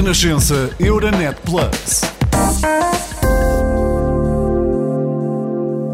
Renascença 0.00 0.74
Euronet 0.80 1.36
Plus. 1.44 2.00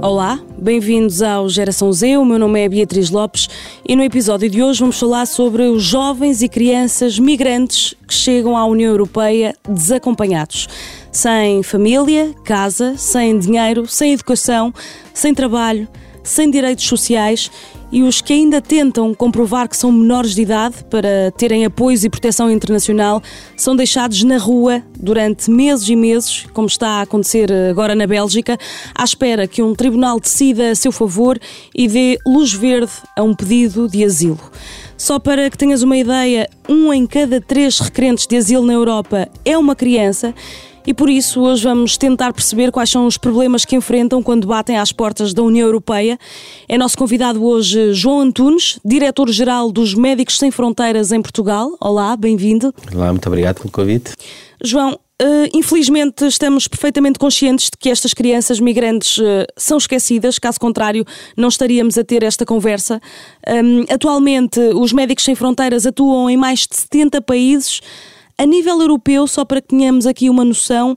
Olá, 0.01 0.39
bem-vindos 0.57 1.23
ao 1.23 1.49
Geração 1.49 1.93
Z. 1.93 2.17
O 2.17 2.25
meu 2.25 2.39
nome 2.39 2.65
é 2.65 2.69
Beatriz 2.69 3.11
Lopes 3.11 3.49
e 3.85 3.97
no 3.97 4.05
episódio 4.05 4.49
de 4.49 4.63
hoje 4.63 4.79
vamos 4.79 4.97
falar 4.97 5.27
sobre 5.27 5.65
os 5.65 5.83
jovens 5.83 6.41
e 6.41 6.49
crianças 6.49 7.19
migrantes 7.19 7.97
que 8.07 8.15
chegam 8.15 8.57
à 8.57 8.65
União 8.65 8.93
Europeia 8.93 9.57
desacompanhados. 9.69 10.69
Sem 11.11 11.65
família, 11.65 12.33
casa, 12.45 12.97
sem 12.97 13.37
dinheiro, 13.37 13.89
sem 13.89 14.13
educação, 14.13 14.73
sem 15.13 15.35
trabalho, 15.35 15.89
sem 16.27 16.51
direitos 16.51 16.87
sociais 16.87 17.51
e 17.91 18.03
os 18.03 18.21
que 18.21 18.33
ainda 18.33 18.61
tentam 18.61 19.15
comprovar 19.15 19.69
que 19.69 19.77
são 19.77 19.93
menores 19.93 20.35
de 20.35 20.43
idade 20.43 20.77
para 20.91 21.31
terem 21.37 21.65
apoios 21.65 22.05
e 22.05 22.11
proteção 22.11 22.51
internacional 22.51 23.23
são 23.57 23.77
deixados 23.77 24.23
na 24.25 24.39
rua 24.39 24.83
durante 24.99 25.51
meses 25.51 25.89
e 25.89 25.95
meses, 25.95 26.47
como 26.53 26.67
está 26.67 26.89
a 26.89 27.03
acontecer 27.03 27.53
agora 27.71 27.95
na 27.95 28.07
Bélgica, 28.07 28.59
à 28.95 29.05
espera 29.05 29.47
que 29.47 29.63
um 29.63 29.75
tribunal 29.75 30.19
decida 30.19 30.73
a 30.73 30.75
seu 30.75 30.91
favor 30.91 31.39
e 31.75 31.87
dê 31.87 32.19
luz 32.27 32.53
verde 32.53 32.93
a 33.17 33.23
um 33.23 33.35
pedido 33.35 33.89
de 33.89 34.05
asilo. 34.05 34.41
Só 34.99 35.19
para 35.19 35.49
que 35.51 35.59
tenhas 35.59 35.83
uma 35.83 35.97
ideia, 35.97 36.49
um 36.69 36.93
em 36.93 37.07
cada 37.07 37.41
três 37.41 37.79
requerentes 37.79 38.27
de 38.27 38.37
asilo 38.37 38.67
na 38.67 38.73
Europa 38.73 39.29
é 39.45 39.57
uma 39.57 39.77
criança 39.77 40.35
e 40.87 40.95
por 40.95 41.11
isso 41.11 41.41
hoje 41.41 41.65
vamos 41.65 41.97
tentar 41.97 42.33
perceber 42.33 42.71
quais 42.71 42.89
são 42.89 43.07
os 43.07 43.19
problemas 43.19 43.65
que 43.65 43.75
enfrentam 43.75 44.23
quando 44.23 44.47
batem 44.47 44.79
às 44.79 44.93
portas 44.93 45.35
da 45.35 45.43
União 45.43 45.67
Europeia. 45.67 46.19
É 46.69 46.79
nosso 46.79 46.97
convidado 46.97 47.45
hoje 47.45 47.93
João 47.93 48.21
Antunes, 48.21 48.79
diretor-geral 48.85 49.73
dos 49.73 49.95
Médicos 49.95 50.39
Sem 50.39 50.51
Fronteiras 50.51 51.11
em 51.11 51.21
Portugal. 51.21 51.77
Olá, 51.81 52.17
bem-vindo. 52.17 52.73
Olá, 52.95 53.11
muito 53.11 53.27
obrigado 53.27 53.57
pelo 53.57 53.71
convite. 53.71 54.13
João, 54.63 54.99
Uh, 55.19 55.49
infelizmente, 55.55 56.27
estamos 56.27 56.69
perfeitamente 56.69 57.19
conscientes 57.19 57.71
de 57.71 57.79
que 57.79 57.89
estas 57.89 58.13
crianças 58.13 58.61
migrantes 58.61 59.17
uh, 59.17 59.47
são 59.57 59.79
esquecidas, 59.79 60.39
caso 60.39 60.61
contrário, 60.61 61.07
não 61.35 61.49
estaríamos 61.49 61.97
a 61.97 62.05
ter 62.05 62.23
esta 62.23 62.45
conversa. 62.45 63.01
Atualmente, 63.89 64.61
os 64.75 64.93
Médicos 64.93 65.25
Sem 65.25 65.35
Fronteiras 65.35 65.87
atuam 65.87 66.29
em 66.29 66.37
mais 66.37 66.67
de 66.67 66.77
70 66.77 67.23
países. 67.23 67.81
A 68.39 68.45
nível 68.45 68.81
europeu, 68.81 69.27
só 69.27 69.45
para 69.45 69.63
que 69.63 69.69
tenhamos 69.69 70.07
aqui 70.07 70.29
uma 70.29 70.45
noção, 70.45 70.95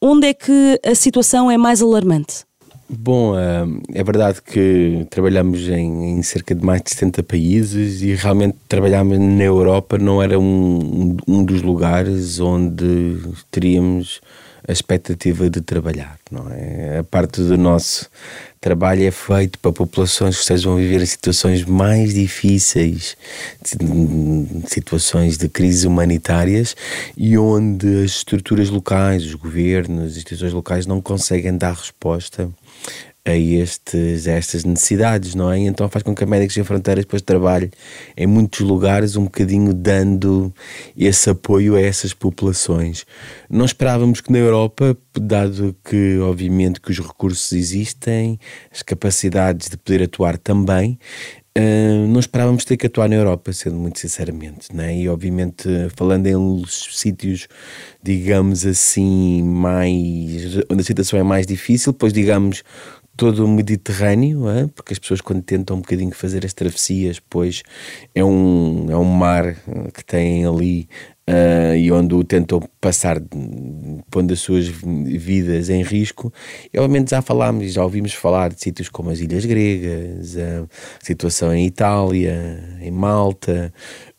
onde 0.00 0.26
é 0.26 0.34
que 0.34 0.80
a 0.84 0.94
situação 0.94 1.48
é 1.50 1.56
mais 1.56 1.80
alarmante? 1.80 2.44
Bom, 2.88 3.38
eh, 3.38 3.64
é 3.94 4.02
verdade 4.02 4.42
que 4.42 5.06
trabalhamos 5.08 5.68
em, 5.68 6.20
cerca 6.22 6.52
de 6.52 6.64
mais 6.64 6.82
de 6.82 6.90
70 6.90 7.22
países 7.22 8.02
e 8.02 8.16
realmente 8.16 8.56
trabalhamos 8.66 9.16
na 9.16 9.44
Europa 9.44 9.96
não 9.96 10.20
era 10.20 10.36
um, 10.36 11.16
um 11.28 11.44
dos 11.44 11.62
lugares 11.62 12.40
onde 12.40 13.16
teríamos 13.48 14.20
a 14.66 14.72
expectativa 14.72 15.48
de 15.48 15.60
trabalhar, 15.60 16.18
não 16.30 16.50
é? 16.50 16.98
A 16.98 17.04
parte 17.04 17.40
do 17.40 17.56
nosso 17.56 18.08
trabalho 18.60 19.04
é 19.04 19.10
feito 19.10 19.58
para 19.58 19.72
populações 19.72 20.36
que 20.36 20.42
estejam 20.42 20.74
a 20.74 20.76
viver 20.76 21.04
situações 21.06 21.64
mais 21.64 22.12
difíceis, 22.12 23.16
situações 24.66 25.38
de 25.38 25.48
crises 25.48 25.84
humanitárias 25.84 26.76
e 27.16 27.38
onde 27.38 28.04
as 28.04 28.10
estruturas 28.10 28.68
locais, 28.68 29.24
os 29.24 29.34
governos, 29.34 30.04
as 30.04 30.10
instituições 30.12 30.52
locais 30.52 30.86
não 30.86 31.00
conseguem 31.00 31.56
dar 31.56 31.72
resposta 31.72 32.50
a, 33.24 33.36
estes, 33.36 34.26
a 34.26 34.32
estas 34.32 34.64
necessidades, 34.64 35.34
não 35.34 35.50
é? 35.50 35.58
Então 35.58 35.88
faz 35.88 36.02
com 36.02 36.14
que 36.14 36.24
a 36.24 36.26
Médicos 36.26 36.54
Sem 36.54 36.64
Fronteiras 36.64 37.04
depois 37.04 37.22
trabalhe 37.22 37.70
em 38.16 38.26
muitos 38.26 38.60
lugares 38.60 39.16
um 39.16 39.24
bocadinho 39.24 39.74
dando 39.74 40.52
esse 40.96 41.28
apoio 41.28 41.76
a 41.76 41.80
essas 41.80 42.14
populações. 42.14 43.04
Não 43.48 43.64
esperávamos 43.64 44.20
que 44.20 44.32
na 44.32 44.38
Europa, 44.38 44.96
dado 45.14 45.76
que 45.84 46.18
obviamente 46.20 46.80
que 46.80 46.90
os 46.90 46.98
recursos 46.98 47.52
existem, 47.52 48.38
as 48.72 48.82
capacidades 48.82 49.68
de 49.68 49.76
poder 49.76 50.02
atuar 50.02 50.38
também, 50.38 50.98
Uh, 51.58 52.06
não 52.06 52.20
esperávamos 52.20 52.64
ter 52.64 52.76
que 52.76 52.86
atuar 52.86 53.08
na 53.08 53.16
Europa, 53.16 53.52
sendo 53.52 53.74
muito 53.74 53.98
sinceramente, 53.98 54.72
né? 54.72 54.96
e 54.96 55.08
obviamente 55.08 55.68
falando 55.96 56.28
em 56.28 56.64
sítios, 56.68 57.48
digamos 58.00 58.64
assim, 58.64 59.42
mais 59.42 60.58
onde 60.70 60.80
a 60.80 60.84
situação 60.84 61.18
é 61.18 61.24
mais 61.24 61.48
difícil, 61.48 61.92
pois 61.92 62.12
digamos 62.12 62.62
todo 63.20 63.44
o 63.44 63.48
Mediterrâneo, 63.48 64.48
é? 64.48 64.66
porque 64.74 64.94
as 64.94 64.98
pessoas 64.98 65.20
quando 65.20 65.42
tentam 65.42 65.76
um 65.76 65.80
bocadinho 65.80 66.10
fazer 66.12 66.46
as 66.46 66.54
travessias, 66.54 67.20
pois 67.20 67.62
é 68.14 68.24
um, 68.24 68.86
é 68.88 68.96
um 68.96 69.04
mar 69.04 69.56
que 69.92 70.02
têm 70.02 70.46
ali 70.46 70.88
uh, 71.28 71.76
e 71.76 71.92
onde 71.92 72.14
o 72.14 72.24
tentam 72.24 72.62
passar 72.80 73.20
pondo 74.10 74.32
as 74.32 74.40
suas 74.40 74.66
vidas 74.66 75.68
em 75.68 75.82
risco. 75.82 76.32
E 76.72 76.78
obviamente 76.78 77.10
já 77.10 77.20
falámos, 77.20 77.70
já 77.70 77.84
ouvimos 77.84 78.14
falar 78.14 78.54
de 78.54 78.60
sítios 78.62 78.88
como 78.88 79.10
as 79.10 79.20
Ilhas 79.20 79.44
Gregas, 79.44 80.38
a 80.38 80.66
situação 81.04 81.54
em 81.54 81.66
Itália, 81.66 82.78
em 82.80 82.90
Malta, 82.90 83.70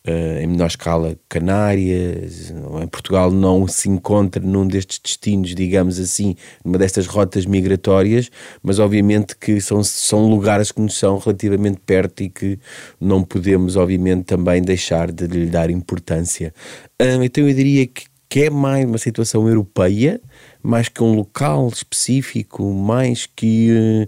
em 0.03 0.47
menor 0.47 0.67
escala 0.67 1.15
Canárias, 1.29 2.51
em 2.81 2.87
Portugal 2.87 3.29
não 3.31 3.67
se 3.67 3.87
encontra 3.87 4.41
num 4.43 4.67
destes 4.67 4.99
destinos, 4.99 5.53
digamos 5.53 5.99
assim, 5.99 6.35
numa 6.65 6.77
destas 6.77 7.05
rotas 7.05 7.45
migratórias, 7.45 8.31
mas 8.63 8.79
obviamente 8.79 9.35
que 9.37 9.61
são, 9.61 9.83
são 9.83 10.27
lugares 10.27 10.71
que 10.71 10.81
nos 10.81 10.97
são 10.97 11.19
relativamente 11.19 11.79
perto 11.85 12.23
e 12.23 12.29
que 12.29 12.57
não 12.99 13.23
podemos, 13.23 13.75
obviamente, 13.75 14.23
também 14.23 14.61
deixar 14.61 15.11
de 15.11 15.27
lhe 15.27 15.45
dar 15.45 15.69
importância. 15.69 16.53
Então 16.99 17.47
eu 17.47 17.53
diria 17.53 17.85
que, 17.85 18.05
que 18.27 18.43
é 18.45 18.49
mais 18.49 18.85
uma 18.85 18.97
situação 18.97 19.47
europeia, 19.47 20.19
mais 20.63 20.89
que 20.89 21.03
um 21.03 21.13
local 21.13 21.67
específico, 21.69 22.63
mais 22.73 23.25
que 23.25 24.07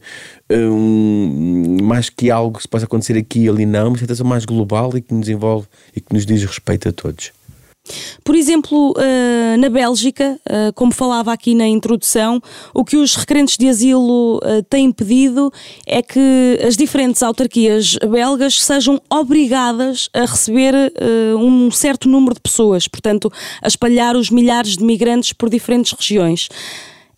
uh, 0.52 0.56
um, 0.56 1.78
mais 1.81 2.09
que 2.09 2.30
algo 2.30 2.58
que 2.58 2.64
se 2.64 2.68
possa 2.68 2.86
acontecer 2.86 3.18
aqui 3.18 3.46
e 3.46 3.50
ali 3.50 3.66
não, 3.66 3.90
uma 3.90 3.97
situação 3.97 4.25
mais 4.25 4.46
global 4.46 4.96
e 4.96 5.02
que 5.02 5.14
nos 5.14 5.30
envolve 5.30 5.68
e 5.96 6.02
que 6.02 6.14
nos 6.14 6.25
diz 6.25 6.44
respeito 6.44 6.90
a 6.90 6.91
todos. 6.91 7.31
Por 8.23 8.35
exemplo, 8.35 8.94
eh, 8.97 9.57
na 9.57 9.69
Bélgica, 9.69 10.39
eh, 10.45 10.71
como 10.73 10.94
falava 10.94 11.33
aqui 11.33 11.53
na 11.53 11.67
introdução, 11.67 12.41
o 12.73 12.85
que 12.85 12.95
os 12.95 13.16
requerentes 13.16 13.57
de 13.57 13.67
asilo 13.67 14.39
eh, 14.44 14.61
têm 14.69 14.91
pedido 14.91 15.51
é 15.85 16.01
que 16.01 16.59
as 16.66 16.77
diferentes 16.77 17.22
autarquias 17.22 17.97
belgas 18.09 18.61
sejam 18.61 19.01
obrigadas 19.09 20.09
a 20.13 20.22
receber 20.22 20.73
um 21.38 21.69
certo 21.69 22.07
número 22.07 22.35
de 22.35 22.41
pessoas, 22.41 22.88
portanto, 22.88 23.31
a 23.61 23.67
espalhar 23.67 24.16
os 24.16 24.29
milhares 24.29 24.77
de 24.77 24.83
migrantes 24.83 25.33
por 25.33 25.49
diferentes 25.49 25.91
regiões. 25.91 26.47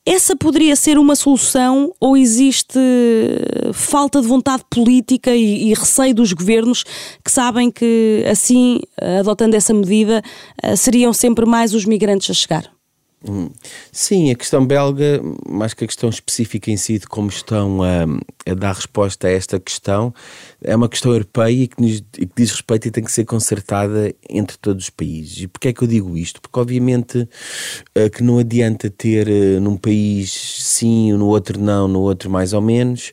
Essa 0.07 0.35
poderia 0.35 0.75
ser 0.75 0.99
uma 0.99 1.15
solução 1.15 1.91
ou 1.99 2.15
existe 2.15 2.77
falta 3.73 4.21
de 4.21 4.27
vontade 4.27 4.63
política 4.69 5.35
e, 5.35 5.71
e, 5.71 5.73
receio 5.73 6.13
dos 6.13 6.31
governos 6.31 6.83
que 7.23 7.31
sabem 7.31 7.71
que, 7.71 8.23
assim, 8.29 8.79
adotando 9.19 9.55
essa 9.55 9.73
medida, 9.73 10.21
eh, 10.61 10.75
seriam 10.75 11.11
sempre 11.11 11.43
mais 11.47 11.73
os 11.73 11.85
migrantes 11.85 12.29
a 12.29 12.33
chegar? 12.35 12.74
Hum. 13.27 13.49
Sim, 13.91 14.29
a 14.29 14.35
questão 14.35 14.65
belga, 14.65 15.19
mais 15.49 15.73
que 15.73 15.83
a 15.83 15.87
questão 15.87 16.09
específica 16.09 16.69
em 16.69 16.77
si 16.77 16.99
de 16.99 17.07
como 17.07 17.29
estão 17.29 17.81
a, 17.81 18.03
a 18.45 18.53
dar 18.53 18.75
resposta 18.75 19.27
a 19.27 19.31
esta 19.31 19.59
questão, 19.59 20.13
é 20.61 20.75
uma 20.75 20.87
questão 20.87 21.11
europeia 21.11 21.63
e 21.63 21.67
que, 21.67 21.81
nos, 21.81 22.01
que 22.01 22.29
diz 22.35 22.51
respeito 22.51 22.87
e 22.87 22.91
tem 22.91 23.03
que 23.03 23.11
ser 23.11 23.25
consertada 23.25 24.13
entre 24.29 24.57
todos 24.57 24.83
os 24.83 24.89
países. 24.91 25.41
E 25.41 25.47
porquê 25.47 25.69
é 25.69 25.73
que 25.73 25.81
eu 25.81 25.87
digo 25.87 26.15
isto? 26.15 26.39
Porque 26.39 26.59
obviamente 26.59 27.17
uh, 27.97 28.09
que 28.11 28.21
não 28.21 28.37
adianta 28.37 28.91
ter 28.91 29.27
uh, 29.27 29.59
num 29.59 29.75
país 29.75 30.31
sim, 30.31 31.13
no 31.13 31.25
outro 31.27 31.59
não, 31.59 31.87
no 31.87 32.01
outro 32.01 32.29
mais 32.29 32.53
ou 32.53 32.61
menos. 32.61 33.11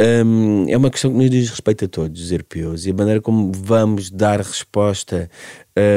Um, 0.00 0.64
é 0.66 0.74
uma 0.78 0.90
questão 0.90 1.10
que 1.10 1.18
nos 1.18 1.28
diz 1.28 1.50
respeito 1.50 1.84
a 1.84 1.88
todos 1.88 2.22
os 2.22 2.32
europeus 2.32 2.86
e 2.86 2.90
a 2.90 2.94
maneira 2.94 3.20
como 3.20 3.52
vamos 3.52 4.10
dar 4.10 4.38
resposta 4.40 5.28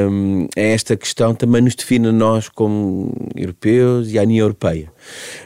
um, 0.09 0.45
a 0.57 0.59
esta 0.59 0.97
questão 0.97 1.33
também 1.33 1.61
nos 1.61 1.73
define 1.73 2.09
a 2.09 2.11
nós 2.11 2.49
como 2.49 3.13
europeus 3.33 4.11
e 4.11 4.19
à 4.19 4.23
União 4.23 4.43
Europeia. 4.43 4.91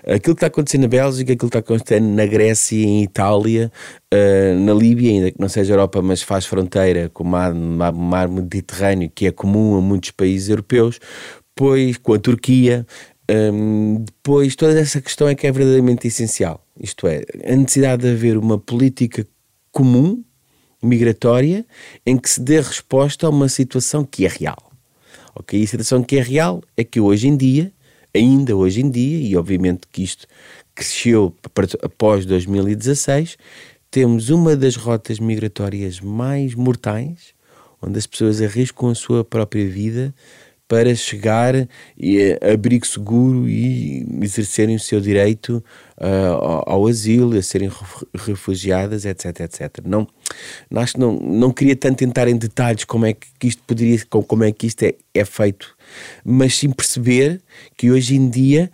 Aquilo 0.03 0.33
que 0.35 0.39
está 0.39 0.47
acontecendo 0.47 0.81
na 0.81 0.87
Bélgica, 0.87 1.33
aquilo 1.33 1.51
que 1.51 1.57
está 1.57 1.59
acontecendo 1.59 2.07
na 2.07 2.25
Grécia, 2.25 2.83
em 2.83 3.03
Itália, 3.03 3.71
uh, 4.11 4.59
na 4.59 4.73
Líbia, 4.73 5.11
ainda 5.11 5.31
que 5.31 5.39
não 5.39 5.49
seja 5.49 5.73
Europa, 5.73 6.01
mas 6.01 6.23
faz 6.23 6.47
fronteira 6.47 7.09
com 7.09 7.23
o 7.23 7.27
mar, 7.27 7.53
mar 7.53 8.27
Mediterrâneo, 8.27 9.11
que 9.13 9.27
é 9.27 9.31
comum 9.31 9.77
a 9.77 9.81
muitos 9.81 10.09
países 10.09 10.49
europeus, 10.49 10.99
pois 11.55 11.97
com 11.97 12.13
a 12.13 12.19
Turquia, 12.19 12.87
um, 13.29 14.03
depois 14.05 14.55
toda 14.55 14.79
essa 14.79 15.01
questão 15.01 15.27
é 15.27 15.35
que 15.35 15.45
é 15.45 15.51
verdadeiramente 15.51 16.07
essencial. 16.07 16.65
Isto 16.79 17.07
é, 17.07 17.23
a 17.45 17.55
necessidade 17.55 18.03
de 18.03 18.09
haver 18.09 18.37
uma 18.37 18.57
política 18.57 19.27
comum, 19.71 20.23
migratória, 20.81 21.65
em 22.05 22.17
que 22.17 22.29
se 22.29 22.39
dê 22.39 22.61
resposta 22.61 23.27
a 23.27 23.29
uma 23.29 23.49
situação 23.49 24.05
que 24.05 24.25
é 24.25 24.29
real. 24.29 24.71
Ok? 25.35 25.59
E 25.59 25.63
a 25.63 25.67
situação 25.67 26.03
que 26.03 26.17
é 26.17 26.21
real 26.21 26.63
é 26.75 26.83
que 26.83 26.99
hoje 26.99 27.27
em 27.27 27.35
dia, 27.35 27.71
ainda 28.15 28.55
hoje 28.55 28.81
em 28.81 28.89
dia, 28.89 29.17
e 29.17 29.35
obviamente 29.35 29.81
que 29.91 30.03
isto 30.03 30.25
cresceu 30.73 31.35
após 31.81 32.25
2016, 32.25 33.37
temos 33.91 34.29
uma 34.29 34.55
das 34.55 34.75
rotas 34.75 35.19
migratórias 35.19 35.99
mais 35.99 36.53
mortais, 36.53 37.33
onde 37.81 37.97
as 37.97 38.07
pessoas 38.07 38.41
arriscam 38.41 38.89
a 38.89 38.95
sua 38.95 39.23
própria 39.23 39.67
vida 39.67 40.13
para 40.67 40.93
chegar 40.95 41.53
e 41.97 42.37
abrigo 42.41 42.85
seguro 42.85 43.47
e 43.47 44.05
exercerem 44.21 44.75
o 44.75 44.79
seu 44.79 44.99
direito 44.99 45.63
uh, 45.97 46.33
ao, 46.33 46.69
ao, 46.69 46.87
asilo, 46.87 47.37
a 47.37 47.41
serem 47.41 47.71
refugiadas, 48.13 49.05
etc, 49.05 49.39
etc. 49.41 49.77
Não, 49.85 50.05
acho 50.75 50.93
que 50.93 50.99
não, 50.99 51.13
não 51.13 51.51
queria 51.51 51.75
tanto 51.75 52.03
entrar 52.03 52.27
em 52.27 52.35
detalhes 52.35 52.83
como 52.83 53.05
é 53.05 53.13
que 53.13 53.47
isto 53.47 53.63
poderia, 53.65 53.97
como 54.09 54.43
é 54.43 54.51
que 54.51 54.67
isto 54.67 54.83
é, 54.83 54.95
é 55.13 55.23
feito, 55.23 55.73
mas 56.23 56.57
sim 56.57 56.69
perceber 56.69 57.41
que 57.77 57.89
hoje 57.89 58.15
em 58.15 58.29
dia 58.29 58.69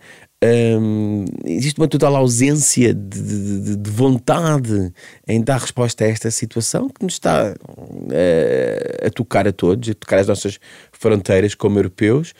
existe 1.46 1.78
uma 1.78 1.88
total 1.88 2.16
ausência 2.16 2.92
de, 2.92 3.22
de, 3.22 3.76
de, 3.76 3.90
vontade 3.90 4.92
em 5.26 5.42
dar 5.42 5.58
resposta 5.58 6.04
a 6.04 6.08
esta 6.08 6.30
situação 6.30 6.88
que 6.88 7.02
nos 7.02 7.14
está 7.14 7.54
uh, 7.54 9.06
a 9.06 9.10
tocar 9.10 9.48
a 9.48 9.52
todos, 9.52 9.88
a 9.88 9.94
tocar 9.94 10.18
as 10.18 10.26
nossas 10.26 10.58
fronteiras 10.92 11.54
como 11.54 11.78
europeus, 11.78 12.34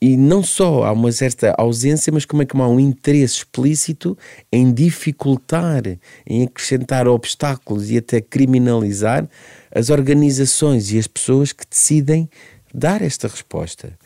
e 0.00 0.16
não 0.16 0.42
só 0.42 0.84
há 0.84 0.92
uma 0.92 1.12
certa 1.12 1.54
ausência, 1.58 2.10
mas 2.12 2.24
como 2.24 2.42
é 2.42 2.46
que 2.46 2.56
há 2.56 2.66
um 2.66 2.80
interesse 2.80 3.38
explícito 3.38 4.16
em 4.50 4.72
dificultar, 4.72 5.82
em 6.26 6.44
acrescentar 6.44 7.06
obstáculos 7.06 7.90
e 7.90 7.98
até 7.98 8.20
criminalizar 8.22 9.28
as 9.74 9.90
organizações 9.90 10.92
e 10.92 10.98
as 10.98 11.06
pessoas 11.06 11.52
que 11.52 11.64
decidem 11.68 12.28
dar 12.72 13.02
esta 13.02 13.28
resposta. 13.28 13.98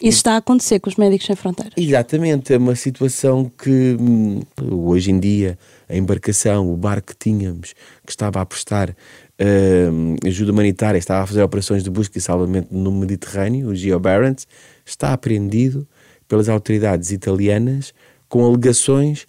Isso 0.00 0.18
está 0.18 0.34
a 0.34 0.36
acontecer 0.36 0.78
com 0.80 0.90
os 0.90 0.96
Médicos 0.96 1.26
Sem 1.26 1.36
Fronteiras. 1.36 1.74
Exatamente, 1.76 2.52
é 2.52 2.58
uma 2.58 2.74
situação 2.74 3.50
que 3.58 3.96
hum, 3.98 4.42
hoje 4.60 5.10
em 5.10 5.18
dia 5.18 5.58
a 5.88 5.96
embarcação, 5.96 6.70
o 6.70 6.76
barco 6.76 7.08
que 7.08 7.16
tínhamos, 7.16 7.74
que 8.04 8.10
estava 8.10 8.40
a 8.40 8.46
prestar 8.46 8.90
uh, 8.90 10.26
ajuda 10.26 10.52
humanitária, 10.52 10.98
estava 10.98 11.24
a 11.24 11.26
fazer 11.26 11.42
operações 11.42 11.82
de 11.82 11.90
busca 11.90 12.18
e 12.18 12.20
salvamento 12.20 12.68
no 12.74 12.92
Mediterrâneo, 12.92 13.68
o 13.68 13.74
Geo 13.74 13.98
Barents, 13.98 14.46
está 14.84 15.12
apreendido 15.12 15.86
pelas 16.28 16.48
autoridades 16.48 17.10
italianas 17.10 17.92
com 18.28 18.44
alegações 18.44 19.26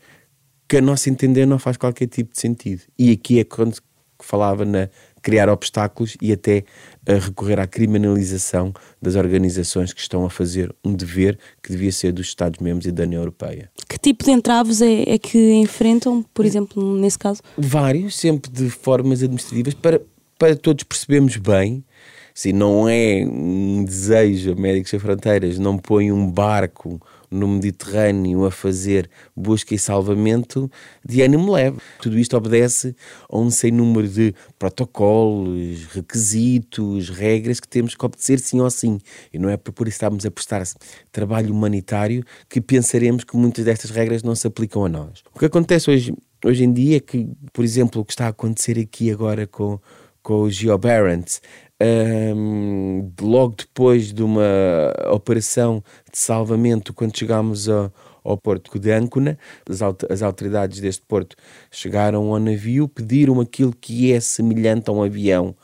que 0.68 0.78
a 0.78 0.82
nosso 0.82 1.10
entender 1.10 1.46
não 1.46 1.58
faz 1.58 1.78
qualquer 1.78 2.08
tipo 2.08 2.32
de 2.34 2.40
sentido. 2.40 2.84
E 2.98 3.12
aqui 3.12 3.40
é 3.40 3.44
quando 3.44 3.78
falava 4.20 4.64
na 4.64 4.88
criar 5.22 5.50
obstáculos 5.50 6.18
e 6.22 6.32
até 6.32 6.64
a 7.08 7.14
recorrer 7.14 7.60
à 7.60 7.68
criminalização 7.68 8.74
das 9.02 9.16
organizações 9.16 9.92
que 9.92 10.02
estão 10.02 10.26
a 10.26 10.30
fazer 10.30 10.74
um 10.84 10.94
dever 10.94 11.38
que 11.62 11.72
devia 11.72 11.92
ser 11.92 12.12
dos 12.12 12.28
Estados-membros 12.28 12.86
e 12.86 12.92
da 12.92 13.04
União 13.04 13.22
Europeia. 13.22 13.70
Que 13.88 13.98
tipo 13.98 14.24
de 14.24 14.32
entraves 14.32 14.82
é, 14.82 15.04
é 15.10 15.18
que 15.18 15.54
enfrentam, 15.54 16.24
por 16.34 16.46
exemplo, 16.46 16.96
nesse 16.96 17.18
caso? 17.18 17.42
Vários, 17.58 18.16
sempre 18.16 18.52
de 18.52 18.70
formas 18.70 19.24
administrativas, 19.24 19.74
para, 19.74 20.02
para 20.38 20.56
todos 20.56 20.84
percebermos 20.84 21.38
bem 21.38 21.84
se 22.34 22.54
não 22.54 22.88
é 22.88 23.26
um 23.26 23.84
desejo, 23.84 24.56
Médicos 24.56 24.90
Sem 24.90 25.00
Fronteiras 25.00 25.60
não 25.60 25.78
põe 25.78 26.12
um 26.12 26.30
barco 26.30 27.02
no 27.32 27.48
Mediterrâneo 27.48 28.46
a 28.46 28.52
fazer 28.52 29.10
busca 29.36 29.74
e 29.74 29.80
salvamento 29.80 30.70
de 31.04 31.22
ânimo 31.22 31.54
leve. 31.54 31.78
Tudo 32.02 32.20
isto 32.20 32.36
obedece 32.36 32.94
a 33.30 33.38
um 33.38 33.50
sem 33.50 33.72
número 33.72 34.08
de 34.08 34.36
protocolos, 34.60 35.86
requisitos, 35.86 37.10
regras 37.10 37.60
que 37.60 37.68
temos 37.68 37.96
que 37.96 38.06
obedecer 38.06 38.40
sim 38.40 38.60
ou 38.60 38.70
sim. 38.70 39.00
E 39.34 39.40
não 39.40 39.50
é 39.50 39.56
por 39.56 39.88
estarmos 39.88 40.26
a 40.26 40.32
prestar 40.32 40.62
trabalho 41.12 41.54
humanitário 41.54 42.24
que 42.50 42.60
pensaremos 42.60 43.24
que 43.24 43.38
muitas 43.38 43.64
destas 43.64 43.92
regras 43.92 44.22
não 44.22 44.36
se 44.36 44.46
aplicam 44.46 44.84
a 44.84 44.90
nós. 44.90 45.24
O 45.34 45.40
que 45.40 45.46
acontece 45.46 45.90
hoje, 45.90 46.14
hoje 46.44 46.64
em 46.64 46.74
dia 46.74 46.98
é 46.98 47.00
que, 47.00 47.28
por 47.54 47.64
exemplo, 47.64 48.02
o 48.02 48.06
que 48.06 48.12
está 48.12 48.26
a 48.26 48.30
acontecer 48.30 48.78
aqui 48.78 49.10
agora 49.10 49.48
com, 49.48 49.80
com 50.22 50.42
o 50.42 50.50
GeoBarents, 50.50 51.42
um, 51.82 53.12
logo 53.20 53.56
depois 53.58 54.14
de 54.14 54.22
uma 54.22 54.42
operação 55.12 55.84
de 56.12 56.18
salvamento, 56.20 56.94
quando 56.94 57.18
chegámos 57.18 57.70
a, 57.70 57.92
ao 58.24 58.38
porto 58.38 58.78
de 58.78 58.92
Ancona, 58.92 59.38
as, 60.10 60.22
autoridades 60.22 60.80
deste 60.80 61.04
porto 61.08 61.36
chegaram 61.72 62.32
ao 62.32 62.40
navio, 62.40 62.88
pediram 62.88 63.40
aquilo 63.40 63.74
que 63.74 64.12
é 64.12 64.20
semelhante 64.20 64.90
a 64.90 64.94
um 64.94 65.02
avião, 65.02 65.56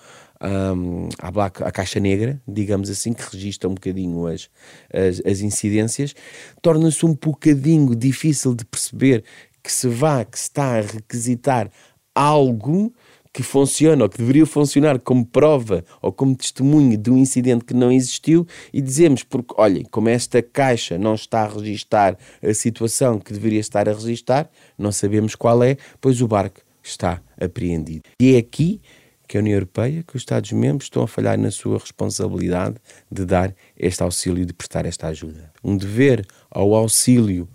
um, 0.42 1.10
à, 1.20 1.32
black, 1.32 1.64
à 1.64 1.72
caixa 1.72 2.00
negra, 2.00 2.42
digamos 2.48 2.90
assim, 2.90 3.14
que 3.14 3.24
registra 3.32 3.70
um 3.70 3.74
bocadinho 3.74 4.28
as, 4.28 4.50
as, 4.94 5.22
as 5.26 5.42
incidências, 5.42 6.16
torna-se 6.62 7.06
um 7.06 7.14
bocadinho 7.14 7.96
difícil 7.96 8.56
de 8.56 8.66
perceber 8.66 9.24
que 9.64 9.72
se 9.72 9.88
vá, 9.88 10.24
que 10.24 10.38
se 10.38 10.46
está 10.46 10.78
a 10.78 10.82
requisitar 10.82 11.70
algo 12.16 12.94
que 13.38 13.44
funciona 13.44 14.04
ou 14.04 14.10
que 14.10 14.18
deveria 14.18 14.48
funcionar 14.48 14.98
como 14.98 15.24
prova 15.24 15.86
ou 16.02 16.12
como 16.12 16.36
testemunho 16.36 16.98
de 16.98 17.12
um 17.12 17.18
incidente 17.18 17.64
que 17.64 17.74
não 17.76 17.92
existiu 17.92 18.48
e 18.74 18.82
dizemos, 18.82 19.22
porque 19.22 19.54
olhem, 19.56 19.86
como 19.92 20.10
esta 20.10 20.42
caixa 20.42 20.98
não 20.98 21.14
está 21.14 21.44
a 21.44 21.48
registar 21.48 22.18
a 22.42 22.52
situação 22.56 23.20
que 23.20 23.32
deveria 23.32 23.60
estar 23.60 23.88
a 23.88 23.94
registar, 23.94 24.50
não 24.76 24.92
sabemos 24.92 25.36
qual 25.36 25.62
é, 25.62 25.78
pois 26.02 26.20
o 26.20 26.28
barco 26.28 26.62
está 26.82 27.22
apreendido. 27.40 28.10
E 28.20 28.34
é 28.34 28.40
aqui 28.40 28.82
que 29.28 29.38
a 29.38 29.40
União 29.40 29.54
Europeia, 29.54 30.02
que 30.02 30.16
os 30.16 30.24
Estados-membros 30.24 30.86
estão 30.86 31.04
a 31.04 31.08
falhar 31.08 31.38
na 31.38 31.52
sua 31.52 31.78
responsabilidade 31.78 32.78
de 33.12 33.24
dar 33.24 33.54
este 33.78 34.02
auxílio, 34.02 34.48
de 34.48 34.54
prestar 34.54 34.88
esta 34.88 35.10
ajuda. 35.10 35.52
Um 35.64 35.78
dever 35.78 36.26
ao 36.50 36.74
auxílio, 36.74 37.48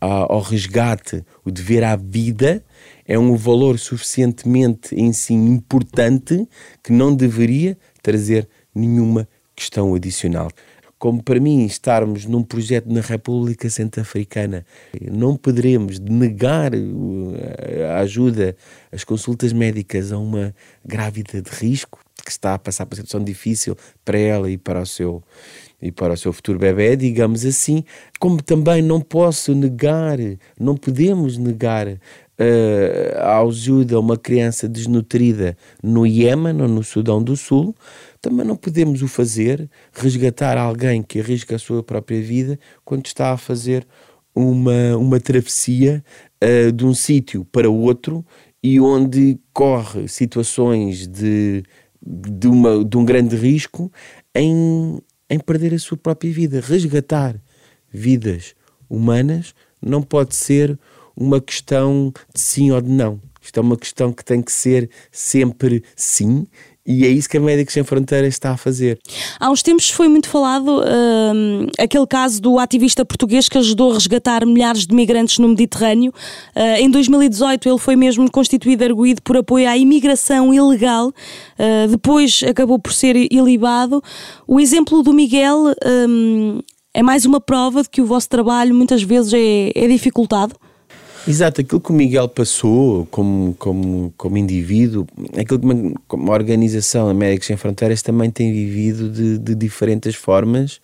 ao 0.00 0.40
resgate, 0.40 1.24
o 1.44 1.50
dever 1.50 1.84
à 1.84 1.94
vida 1.94 2.64
é 3.06 3.18
um 3.18 3.36
valor 3.36 3.78
suficientemente 3.78 4.94
em 4.94 5.12
si 5.12 5.34
importante 5.34 6.48
que 6.82 6.92
não 6.92 7.14
deveria 7.14 7.76
trazer 8.02 8.48
nenhuma 8.74 9.28
questão 9.54 9.94
adicional. 9.94 10.48
Como 10.98 11.22
para 11.22 11.40
mim 11.40 11.64
estarmos 11.64 12.26
num 12.26 12.42
projeto 12.42 12.86
na 12.86 13.00
República 13.00 13.68
Centro-Africana, 13.70 14.66
não 15.10 15.36
poderemos 15.36 15.98
negar 15.98 16.72
a 17.94 18.00
ajuda, 18.00 18.54
as 18.92 19.02
consultas 19.02 19.52
médicas 19.52 20.12
a 20.12 20.18
uma 20.18 20.54
grávida 20.84 21.40
de 21.40 21.50
risco 21.50 22.00
que 22.22 22.30
está 22.30 22.54
a 22.54 22.58
passar 22.58 22.84
por 22.84 22.94
uma 22.94 23.02
situação 23.02 23.24
difícil 23.24 23.76
para 24.04 24.18
ela 24.18 24.50
e 24.50 24.58
para 24.58 24.82
o 24.82 24.86
seu 24.86 25.22
e 25.82 25.90
para 25.90 26.14
o 26.14 26.16
seu 26.16 26.32
futuro 26.32 26.58
bebê, 26.58 26.96
digamos 26.96 27.44
assim, 27.44 27.84
como 28.18 28.42
também 28.42 28.82
não 28.82 29.00
posso 29.00 29.54
negar, 29.54 30.18
não 30.58 30.76
podemos 30.76 31.38
negar 31.38 31.86
uh, 32.40 33.18
a 33.18 33.40
ajuda 33.40 33.96
a 33.96 34.00
uma 34.00 34.16
criança 34.16 34.68
desnutrida 34.68 35.56
no 35.82 36.06
Iémen 36.06 36.60
ou 36.60 36.68
no 36.68 36.82
Sudão 36.82 37.22
do 37.22 37.36
Sul, 37.36 37.74
também 38.20 38.44
não 38.46 38.56
podemos 38.56 39.02
o 39.02 39.08
fazer, 39.08 39.68
resgatar 39.92 40.58
alguém 40.58 41.02
que 41.02 41.20
arrisca 41.20 41.56
a 41.56 41.58
sua 41.58 41.82
própria 41.82 42.20
vida 42.20 42.58
quando 42.84 43.06
está 43.06 43.32
a 43.32 43.36
fazer 43.36 43.86
uma, 44.34 44.96
uma 44.96 45.18
travessia 45.18 46.04
uh, 46.42 46.72
de 46.72 46.84
um 46.84 46.94
sítio 46.94 47.44
para 47.50 47.70
outro 47.70 48.24
e 48.62 48.78
onde 48.78 49.38
corre 49.52 50.06
situações 50.06 51.06
de, 51.06 51.62
de, 52.02 52.46
uma, 52.46 52.84
de 52.84 52.96
um 52.96 53.04
grande 53.04 53.36
risco 53.36 53.90
em, 54.34 55.00
em 55.30 55.38
perder 55.38 55.72
a 55.72 55.78
sua 55.78 55.96
própria 55.96 56.32
vida. 56.32 56.60
Resgatar 56.60 57.40
vidas 57.90 58.54
humanas 58.88 59.54
não 59.80 60.02
pode 60.02 60.34
ser 60.34 60.78
uma 61.16 61.40
questão 61.40 62.12
de 62.34 62.40
sim 62.40 62.72
ou 62.72 62.80
de 62.80 62.90
não. 62.90 63.20
Isto 63.40 63.58
é 63.58 63.60
uma 63.62 63.76
questão 63.76 64.12
que 64.12 64.24
tem 64.24 64.42
que 64.42 64.52
ser 64.52 64.90
sempre 65.10 65.82
sim, 65.96 66.46
e 66.90 67.04
é 67.04 67.08
isso 67.08 67.28
que 67.28 67.36
a 67.36 67.40
Médicos 67.40 67.72
Sem 67.72 67.84
Fronteiras 67.84 68.34
está 68.34 68.50
a 68.50 68.56
fazer. 68.56 68.98
Há 69.38 69.48
uns 69.48 69.62
tempos 69.62 69.88
foi 69.90 70.08
muito 70.08 70.28
falado 70.28 70.80
uh, 70.80 71.70
aquele 71.78 72.06
caso 72.06 72.42
do 72.42 72.58
ativista 72.58 73.04
português 73.04 73.48
que 73.48 73.56
ajudou 73.56 73.92
a 73.92 73.94
resgatar 73.94 74.44
milhares 74.44 74.86
de 74.86 74.94
migrantes 74.94 75.38
no 75.38 75.48
Mediterrâneo. 75.48 76.12
Uh, 76.56 76.80
em 76.80 76.90
2018 76.90 77.68
ele 77.68 77.78
foi 77.78 77.94
mesmo 77.94 78.28
constituído 78.28 78.84
arguído 78.84 79.22
por 79.22 79.36
apoio 79.36 79.68
à 79.68 79.76
imigração 79.76 80.52
ilegal, 80.52 81.08
uh, 81.08 81.88
depois 81.88 82.42
acabou 82.42 82.78
por 82.78 82.92
ser 82.92 83.14
ilibado. 83.32 84.02
O 84.48 84.58
exemplo 84.58 85.00
do 85.02 85.12
Miguel 85.12 85.72
é 86.92 87.02
mais 87.02 87.24
uma 87.24 87.40
prova 87.40 87.82
de 87.82 87.88
que 87.88 88.00
o 88.00 88.06
vosso 88.06 88.28
trabalho 88.28 88.74
muitas 88.74 89.02
vezes 89.02 89.32
é, 89.32 89.70
é 89.74 89.86
dificultado. 89.86 90.56
Exato, 91.28 91.60
aquilo 91.60 91.80
que 91.80 91.90
o 91.90 91.94
Miguel 91.94 92.28
passou 92.28 93.06
como, 93.06 93.54
como, 93.58 94.12
como 94.16 94.38
indivíduo, 94.38 95.06
aquilo 95.38 95.58
que 95.58 95.66
uma, 95.66 95.94
uma 96.12 96.32
organização, 96.32 97.08
a 97.08 97.14
Médicos 97.14 97.46
Sem 97.46 97.56
Fronteiras, 97.56 98.02
também 98.02 98.30
tem 98.30 98.52
vivido 98.52 99.10
de, 99.10 99.38
de 99.38 99.54
diferentes 99.54 100.14
formas, 100.14 100.80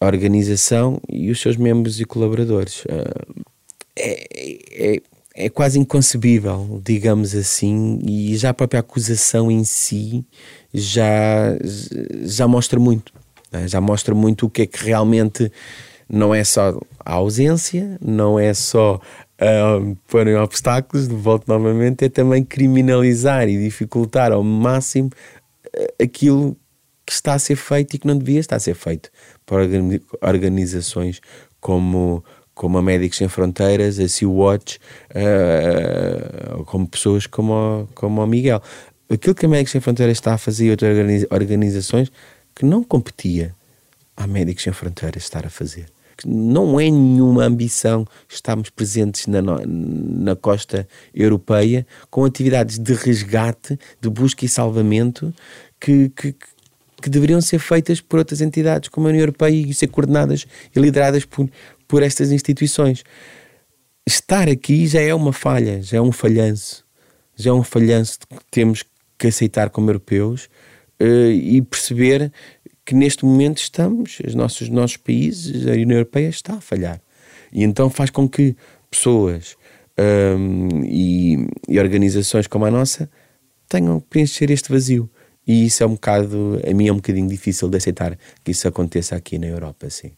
a 0.00 0.06
organização 0.06 1.00
e 1.08 1.30
os 1.30 1.40
seus 1.40 1.56
membros 1.56 2.00
e 2.00 2.04
colaboradores. 2.04 2.84
Ah, 2.90 3.36
é, 3.96 4.94
é, 4.94 5.02
é 5.34 5.48
quase 5.48 5.78
inconcebível, 5.78 6.80
digamos 6.84 7.34
assim, 7.34 8.00
e 8.06 8.36
já 8.36 8.50
a 8.50 8.54
própria 8.54 8.80
acusação 8.80 9.50
em 9.50 9.64
si 9.64 10.24
já, 10.72 11.56
já 12.22 12.46
mostra 12.46 12.78
muito. 12.78 13.12
Né? 13.50 13.66
Já 13.66 13.80
mostra 13.80 14.14
muito 14.14 14.46
o 14.46 14.50
que 14.50 14.62
é 14.62 14.66
que 14.66 14.84
realmente 14.84 15.50
não 16.08 16.34
é 16.34 16.44
só 16.44 16.78
a 17.00 17.12
ausência, 17.14 17.98
não 18.00 18.38
é 18.38 18.52
só 18.52 19.00
uh, 19.40 19.96
porem 20.08 20.36
obstáculos, 20.36 21.08
de 21.08 21.14
volta 21.14 21.44
novamente, 21.48 22.04
é 22.04 22.08
também 22.08 22.44
criminalizar 22.44 23.48
e 23.48 23.58
dificultar 23.58 24.32
ao 24.32 24.42
máximo 24.42 25.10
ah, 25.76 26.02
aquilo 26.02 26.56
que 27.06 27.12
está 27.12 27.34
a 27.34 27.38
ser 27.38 27.56
feito 27.56 27.94
e 27.94 27.98
que 27.98 28.06
não 28.06 28.16
devia 28.16 28.40
estar 28.40 28.56
a 28.56 28.60
ser 28.60 28.74
feito 28.74 29.10
por 29.44 29.60
organizações 30.22 31.20
como, 31.60 32.24
como 32.54 32.78
a 32.78 32.82
Médicos 32.82 33.18
Sem 33.18 33.28
Fronteiras, 33.28 33.98
a 33.98 34.08
Sea-Watch, 34.08 34.78
uh, 35.10 36.64
como 36.64 36.86
pessoas 36.86 37.26
como, 37.26 37.88
como 37.94 38.22
o 38.22 38.26
Miguel. 38.26 38.62
Aquilo 39.10 39.34
que 39.34 39.46
a 39.46 39.48
Médicos 39.48 39.72
Sem 39.72 39.80
Fronteiras 39.80 40.16
está 40.16 40.34
a 40.34 40.38
fazer 40.38 40.66
e 40.66 40.70
outras 40.70 41.26
organizações 41.30 42.10
que 42.54 42.64
não 42.64 42.82
competia 42.82 43.54
a 44.16 44.26
Médicos 44.26 44.62
Sem 44.62 44.72
Fronteiras 44.72 45.24
estar 45.24 45.44
a 45.44 45.50
fazer. 45.50 45.93
Não 46.24 46.78
é 46.78 46.84
nenhuma 46.84 47.44
ambição 47.44 48.06
estarmos 48.28 48.70
presentes 48.70 49.26
na, 49.26 49.40
na 49.42 50.36
costa 50.36 50.86
europeia 51.14 51.86
com 52.10 52.24
atividades 52.24 52.78
de 52.78 52.94
resgate, 52.94 53.78
de 54.00 54.08
busca 54.08 54.44
e 54.44 54.48
salvamento 54.48 55.32
que, 55.80 56.08
que, 56.10 56.34
que 57.02 57.10
deveriam 57.10 57.40
ser 57.40 57.58
feitas 57.58 58.00
por 58.00 58.18
outras 58.18 58.40
entidades 58.40 58.88
como 58.88 59.06
a 59.06 59.10
União 59.10 59.22
Europeia 59.22 59.54
e 59.54 59.74
ser 59.74 59.88
coordenadas 59.88 60.46
e 60.74 60.80
lideradas 60.80 61.24
por, 61.24 61.48
por 61.86 62.02
estas 62.02 62.32
instituições. 62.32 63.04
Estar 64.06 64.48
aqui 64.48 64.86
já 64.86 65.00
é 65.00 65.14
uma 65.14 65.32
falha, 65.32 65.82
já 65.82 65.98
é 65.98 66.00
um 66.00 66.12
falhanço, 66.12 66.84
já 67.36 67.50
é 67.50 67.52
um 67.52 67.62
falhanço 67.62 68.18
que 68.20 68.44
temos 68.50 68.84
que 69.18 69.26
aceitar 69.26 69.70
como 69.70 69.88
europeus 69.88 70.48
uh, 71.00 71.30
e 71.30 71.62
perceber 71.62 72.32
que 72.84 72.94
neste 72.94 73.24
momento 73.24 73.58
estamos, 73.58 74.18
os 74.26 74.34
nossos, 74.34 74.68
nossos 74.68 74.96
países, 74.96 75.66
a 75.66 75.72
União 75.72 75.92
Europeia 75.92 76.28
está 76.28 76.54
a 76.54 76.60
falhar. 76.60 77.00
E 77.52 77.62
então 77.62 77.88
faz 77.88 78.10
com 78.10 78.28
que 78.28 78.56
pessoas 78.90 79.56
um, 79.98 80.84
e, 80.84 81.48
e, 81.68 81.78
organizações 81.78 82.46
como 82.46 82.64
a 82.66 82.70
nossa 82.70 83.08
tenham 83.68 84.00
que 84.00 84.06
preencher 84.08 84.50
este 84.50 84.70
vazio. 84.70 85.08
E 85.46 85.66
isso 85.66 85.82
é 85.82 85.86
um 85.86 85.94
bocado, 85.94 86.60
a 86.68 86.74
mim 86.74 86.88
é 86.88 86.92
um 86.92 86.96
bocadinho 86.96 87.28
difícil 87.28 87.68
de 87.68 87.76
aceitar 87.76 88.18
que 88.42 88.50
isso 88.50 88.66
aconteça 88.66 89.14
aqui 89.14 89.38
na 89.38 89.46
Europa, 89.46 89.88
sim. 89.90 90.12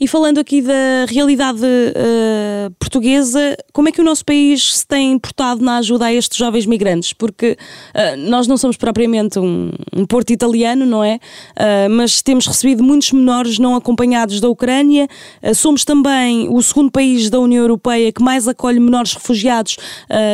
E 0.00 0.06
falando 0.06 0.38
aqui 0.38 0.62
da 0.62 1.06
realidade 1.08 1.60
uh, 1.60 2.70
portuguesa, 2.78 3.56
como 3.72 3.88
é 3.88 3.92
que 3.92 4.00
o 4.00 4.04
nosso 4.04 4.24
país 4.24 4.78
se 4.78 4.86
tem 4.86 5.18
portado 5.18 5.64
na 5.64 5.78
ajuda 5.78 6.06
a 6.06 6.12
estes 6.12 6.38
jovens 6.38 6.66
migrantes? 6.66 7.12
Porque 7.12 7.56
uh, 7.94 8.16
nós 8.28 8.46
não 8.46 8.56
somos 8.56 8.76
propriamente 8.76 9.38
um, 9.38 9.72
um 9.94 10.06
porto 10.06 10.30
italiano, 10.30 10.86
não 10.86 11.02
é? 11.02 11.18
Uh, 11.56 11.90
mas 11.90 12.22
temos 12.22 12.46
recebido 12.46 12.82
muitos 12.82 13.10
menores 13.10 13.58
não 13.58 13.74
acompanhados 13.74 14.40
da 14.40 14.48
Ucrânia. 14.48 15.08
somos 15.54 15.84
também 15.84 16.48
o 16.48 16.62
segundo 16.62 16.90
país 16.90 17.28
da 17.28 17.40
União 17.40 17.62
Europeia 17.62 18.12
que 18.12 18.22
mais 18.22 18.46
acolhe 18.46 18.78
menores 18.78 19.14
refugiados 19.14 19.76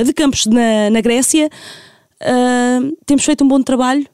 de 0.04 0.12
campos 0.12 0.46
na, 0.46 0.90
na 0.90 1.00
Grécia. 1.00 1.48
temos 3.06 3.24
feito 3.24 3.44
um 3.44 3.48
bom 3.48 3.62
trabalho 3.62 4.06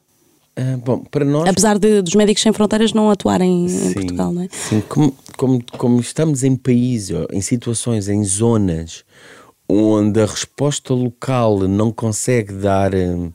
ah, 0.59 0.77
bom, 0.83 0.99
para 0.99 1.23
nós. 1.23 1.47
Apesar 1.47 1.79
de, 1.79 2.01
dos 2.01 2.15
Médicos 2.15 2.43
Sem 2.43 2.51
Fronteiras 2.51 2.91
não 2.91 3.09
atuarem 3.09 3.69
sim, 3.69 3.89
em 3.89 3.93
Portugal, 3.93 4.33
não 4.33 4.41
é? 4.43 4.49
Sim, 4.51 4.81
como, 4.81 5.15
como, 5.37 5.63
como 5.77 5.99
estamos 6.01 6.43
em 6.43 6.55
países, 6.55 7.15
em 7.31 7.39
situações, 7.39 8.09
em 8.09 8.23
zonas 8.23 9.05
onde 9.69 10.19
a 10.19 10.25
resposta 10.25 10.93
local 10.93 11.59
não 11.59 11.91
consegue 11.91 12.53
dar, 12.53 12.93
ah, 12.93 13.29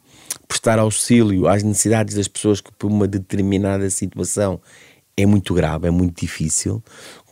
prestar 0.47 0.79
auxílio 0.79 1.49
às 1.49 1.63
necessidades 1.63 2.15
das 2.15 2.29
pessoas 2.29 2.61
que 2.61 2.73
por 2.73 2.91
uma 2.91 3.09
determinada 3.09 3.89
situação 3.89 4.61
é 5.17 5.25
muito 5.25 5.55
grave, 5.55 5.87
é 5.87 5.91
muito 5.91 6.21
difícil, 6.21 6.83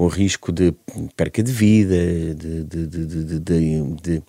com 0.03 0.09
risco 0.09 0.51
de 0.51 0.75
perca 1.15 1.45
de 1.45 1.53
vida, 1.53 1.95
de, 2.35 2.65
de, 2.65 2.87
de, 2.89 4.23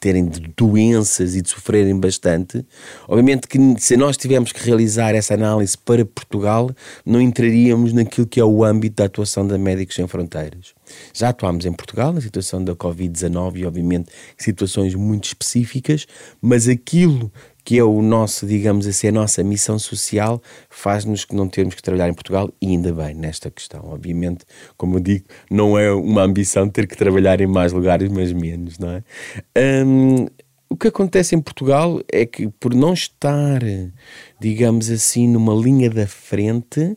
terem 0.00 0.28
doenças 0.56 1.36
e 1.36 1.42
de 1.42 1.48
sofrerem 1.48 1.96
bastante. 1.96 2.66
Obviamente 3.06 3.46
que 3.46 3.56
se 3.78 3.96
nós 3.96 4.16
tivermos 4.16 4.50
que 4.50 4.60
realizar 4.64 5.14
essa 5.14 5.34
análise 5.34 5.78
para 5.78 6.04
Portugal, 6.04 6.72
não 7.06 7.20
entraríamos 7.20 7.92
naquilo 7.92 8.26
que 8.26 8.40
é 8.40 8.44
o 8.44 8.64
âmbito 8.64 8.96
da 8.96 9.04
atuação 9.04 9.46
da 9.46 9.56
Médicos 9.56 9.94
Sem 9.94 10.08
Fronteiras. 10.08 10.74
Já 11.14 11.28
atuámos 11.28 11.64
em 11.66 11.72
Portugal 11.72 12.12
na 12.12 12.20
situação 12.20 12.62
da 12.62 12.74
Covid-19 12.74 13.58
e, 13.58 13.64
obviamente, 13.64 14.10
situações 14.36 14.92
muito 14.96 15.26
específicas, 15.26 16.04
mas 16.40 16.66
aquilo 16.66 17.30
que 17.64 17.78
é 17.78 17.84
o 17.84 18.02
nosso, 18.02 18.46
digamos 18.46 18.86
assim, 18.86 19.08
a 19.08 19.12
nossa 19.12 19.42
missão 19.44 19.78
social, 19.78 20.42
faz-nos 20.68 21.24
que 21.24 21.34
não 21.34 21.48
termos 21.48 21.74
que 21.74 21.82
trabalhar 21.82 22.08
em 22.08 22.14
Portugal 22.14 22.50
e 22.60 22.66
ainda 22.68 22.92
bem 22.92 23.14
nesta 23.14 23.50
questão. 23.50 23.82
Obviamente, 23.84 24.44
como 24.76 24.96
eu 24.96 25.00
digo, 25.14 25.24
não 25.50 25.78
é 25.78 25.92
uma 25.92 26.22
ambição 26.22 26.68
ter 26.68 26.86
que 26.86 26.96
trabalhar 26.96 27.40
em 27.40 27.46
mais 27.46 27.72
lugares, 27.72 28.10
mas 28.10 28.32
menos, 28.32 28.78
não 28.78 28.90
é? 28.90 29.02
Um, 29.84 30.26
o 30.68 30.76
que 30.76 30.88
acontece 30.88 31.34
em 31.34 31.40
Portugal 31.40 32.00
é 32.10 32.24
que, 32.24 32.48
por 32.48 32.74
não 32.74 32.94
estar, 32.94 33.60
digamos 34.40 34.90
assim, 34.90 35.28
numa 35.28 35.54
linha 35.54 35.90
da 35.90 36.06
frente, 36.06 36.96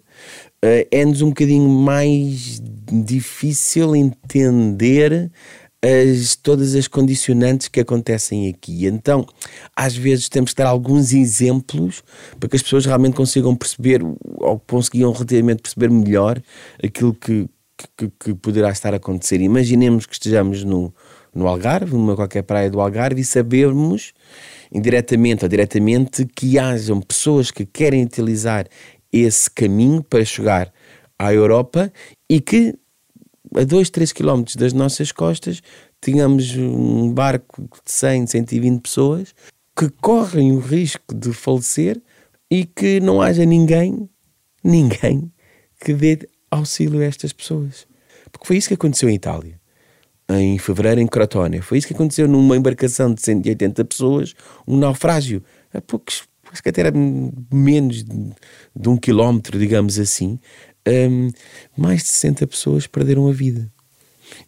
eh, 0.62 0.88
é-nos 0.90 1.22
um 1.22 1.28
bocadinho 1.28 1.68
mais 1.68 2.62
difícil 2.90 3.94
entender 3.94 5.30
as, 5.86 6.36
todas 6.36 6.74
as 6.74 6.88
condicionantes 6.88 7.68
que 7.68 7.80
acontecem 7.80 8.50
aqui. 8.50 8.86
Então, 8.88 9.28
às 9.76 9.96
vezes 9.96 10.30
temos 10.30 10.52
que 10.52 10.64
dar 10.64 10.70
alguns 10.70 11.14
exemplos 11.14 12.04
para 12.40 12.50
que 12.50 12.56
as 12.56 12.64
pessoas 12.64 12.86
realmente 12.86 13.16
consigam 13.16 13.56
perceber 13.56 14.02
ou 14.38 14.60
conseguiam 14.60 15.12
relativamente 15.12 15.62
perceber 15.62 15.90
melhor 15.92 16.42
aquilo 16.84 17.14
que, 17.14 17.48
que, 17.98 18.10
que, 18.20 18.34
poderá 18.34 18.70
estar 18.70 18.94
a 18.94 18.98
acontecer. 18.98 19.42
Imaginemos 19.42 20.06
que 20.06 20.14
estejamos 20.14 20.64
no, 20.64 20.94
no 21.34 21.48
Algarve, 21.48 21.94
numa 21.94 22.16
qualquer 22.16 22.44
praia 22.44 22.70
do 22.70 22.80
Algarve, 22.80 23.22
e 23.22 23.26
sabermos, 23.26 24.14
indiretamente 24.72 25.46
ou 25.46 25.50
diretamente, 25.50 26.26
que 26.26 26.58
hajam 26.60 27.02
pessoas 27.02 27.52
que 27.52 27.66
querem 27.66 28.04
utilizar 28.04 28.68
esse 29.12 29.50
caminho 29.50 30.04
para 30.04 30.26
chegar 30.26 30.72
à 31.18 31.34
Europa 31.34 31.92
e 32.30 32.42
que 32.42 32.76
a 33.56 33.64
2, 33.64 33.90
3 33.90 34.12
quilómetros 34.12 34.56
das 34.56 34.74
nossas 34.74 35.12
costas, 35.12 35.62
tínhamos 36.02 36.56
um 36.56 37.12
barco 37.14 37.64
de 37.64 37.92
100, 37.92 38.28
120 38.28 38.82
pessoas 38.82 39.34
que 39.78 39.90
correm 40.02 40.52
o 40.52 40.60
risco 40.60 41.14
de 41.14 41.34
falecer 41.34 42.02
e 42.50 42.66
que 42.66 43.00
não 43.00 43.22
haja 43.22 43.46
ninguém, 43.46 44.10
ninguém, 44.64 45.32
que 45.80 45.94
dê 45.94 46.20
auxílio 46.56 47.02
a 47.02 47.06
estas 47.06 47.34
pessoas. 47.34 47.88
Porque 48.32 48.48
foi 48.48 48.58
isso 48.58 48.68
que 48.68 48.74
aconteceu 48.74 49.10
em 49.10 49.16
Itália, 49.16 49.60
em 50.30 50.58
fevereiro, 50.58 51.00
em 51.00 51.08
Crotone. 51.08 51.62
Foi 51.62 51.78
isso 51.78 51.88
que 51.88 51.94
aconteceu 51.94 52.28
numa 52.28 52.58
embarcação 52.58 53.14
de 53.14 53.22
180 53.22 53.86
pessoas, 53.86 54.34
um 54.68 54.78
naufrágio. 54.78 55.44
A 55.74 55.82
poucos, 55.82 56.24
acho 56.52 56.64
que 56.64 56.70
até 56.70 56.82
era 56.82 56.94
menos 57.52 58.04
de, 58.04 58.34
de 58.76 58.90
um 58.90 58.98
quilómetro, 58.98 59.58
digamos 59.60 60.00
assim, 60.00 60.40
um, 60.88 61.32
mais 61.78 62.04
de 62.04 62.10
60 62.10 62.48
pessoas 62.48 62.88
perderam 62.88 63.28
a 63.28 63.32
vida. 63.32 63.72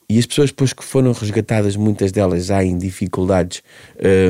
E 0.09 0.17
as 0.17 0.25
pessoas 0.25 0.51
depois 0.51 0.71
que 0.71 0.85
foram 0.85 1.11
resgatadas, 1.11 1.75
muitas 1.75 2.13
delas 2.13 2.45
já 2.45 2.63
em 2.63 2.77
dificuldades 2.77 3.61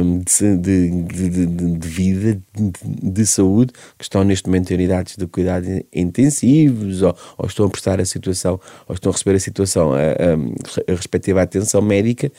um, 0.04 0.20
de, 0.20 0.58
de, 0.58 0.90
de, 1.30 1.46
de, 1.78 1.88
vida, 1.88 2.42
de, 2.84 3.26
saúde, 3.28 3.74
que 3.96 4.04
estão 4.04 4.24
neste 4.24 4.48
momento 4.48 4.72
em 4.72 4.74
unidades 4.74 5.16
de 5.16 5.28
cuidados 5.28 5.70
intensivos, 5.94 7.04
ou, 7.04 7.16
ou, 7.38 7.46
estão 7.46 7.68
a 7.68 7.70
prestar 7.70 8.02
a 8.02 8.06
situação, 8.06 8.60
ou 8.88 8.96
estão 8.96 9.12
a 9.12 9.14
receber 9.14 9.36
a 9.36 9.40
situação, 9.40 9.94
a, 9.94 9.98
a, 10.00 10.92
a 10.92 10.96
respectiva 10.96 11.44
atenção 11.44 11.80
médica, 11.80 12.32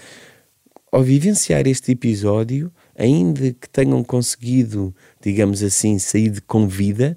ao 0.91 1.05
vivenciar 1.05 1.65
este 1.69 1.93
episódio, 1.93 2.73
ainda 2.97 3.53
que 3.53 3.69
tenham 3.69 4.03
conseguido, 4.03 4.93
digamos 5.23 5.63
assim, 5.63 5.97
sair 6.01 6.41
com 6.41 6.67
vida, 6.67 7.17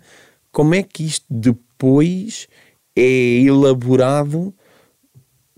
como 0.52 0.76
é 0.76 0.84
que 0.84 1.04
isto 1.04 1.26
depois 1.28 2.48
é 2.96 3.40
elaborado 3.40 4.54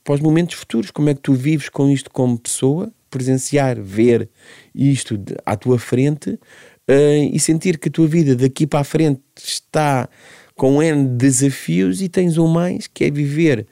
para 0.04 0.16
os 0.16 0.20
momentos 0.20 0.56
futuros? 0.56 0.92
Como 0.92 1.10
é 1.10 1.14
que 1.14 1.22
tu 1.22 1.34
vives 1.34 1.70
com 1.70 1.90
isto 1.90 2.10
como 2.12 2.38
pessoa? 2.38 2.92
Presenciar, 3.10 3.80
ver 3.80 4.30
isto 4.74 5.20
à 5.46 5.56
tua 5.56 5.78
frente 5.78 6.32
uh, 6.32 7.32
e 7.32 7.40
sentir 7.40 7.78
que 7.78 7.90
a 7.90 7.92
tua 7.92 8.08
vida 8.08 8.36
daqui 8.36 8.66
para 8.66 8.80
a 8.80 8.84
frente 8.84 9.22
está 9.38 10.10
com 10.56 10.82
N 10.82 11.08
desafios 11.08 12.02
e 12.02 12.10
tens 12.10 12.38
um 12.38 12.48
mais 12.48 12.88
que 12.88 13.06
é 13.06 13.12
viver 13.12 13.68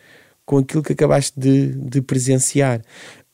com 0.45 0.57
aquilo 0.57 0.83
que 0.83 0.93
acabaste 0.93 1.39
de, 1.39 1.67
de 1.67 2.01
presenciar. 2.01 2.81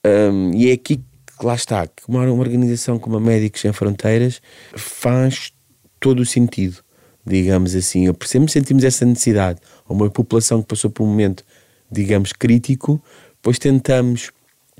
Um, 0.06 0.52
e 0.54 0.70
é 0.70 0.74
aqui 0.74 0.98
que 0.98 1.46
lá 1.46 1.56
está, 1.56 1.86
que 1.86 2.04
uma, 2.08 2.24
uma 2.24 2.42
organização 2.42 2.98
como 2.98 3.18
a 3.18 3.20
Médicos 3.20 3.62
Sem 3.62 3.74
Fronteiras 3.74 4.42
faz 4.76 5.52
todo 6.00 6.22
o 6.22 6.26
sentido 6.26 6.84
digamos 7.28 7.76
assim. 7.76 8.06
Eu 8.06 8.14
percebo, 8.14 8.48
sentimos 8.48 8.84
essa 8.84 9.06
necessidade. 9.06 9.60
Uma 9.88 10.10
população 10.10 10.62
que 10.62 10.68
passou 10.68 10.90
por 10.90 11.04
um 11.04 11.08
momento, 11.08 11.44
digamos, 11.92 12.34
crítico, 12.34 13.02
pois 13.42 13.60
tentamos, 13.60 14.32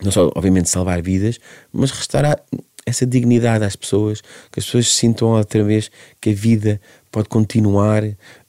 não 0.02 0.12
só, 0.12 0.30
obviamente, 0.36 0.70
salvar 0.70 1.02
vidas, 1.02 1.40
mas 1.72 1.92
restaurar 1.92 2.42
essa 2.86 3.06
dignidade 3.06 3.66
às 3.66 3.76
pessoas, 3.76 4.22
que 4.52 4.60
as 4.60 4.66
pessoas 4.66 4.94
sintam 4.96 5.30
outra 5.30 5.64
vez 5.64 5.92
que 6.22 6.30
a 6.30 6.34
vida 6.34 6.80
pode 7.12 7.28
continuar 7.28 8.04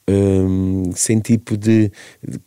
hum, 0.09 0.91
sem 0.95 1.19
tipo 1.19 1.57
de, 1.57 1.91
de, 2.23 2.41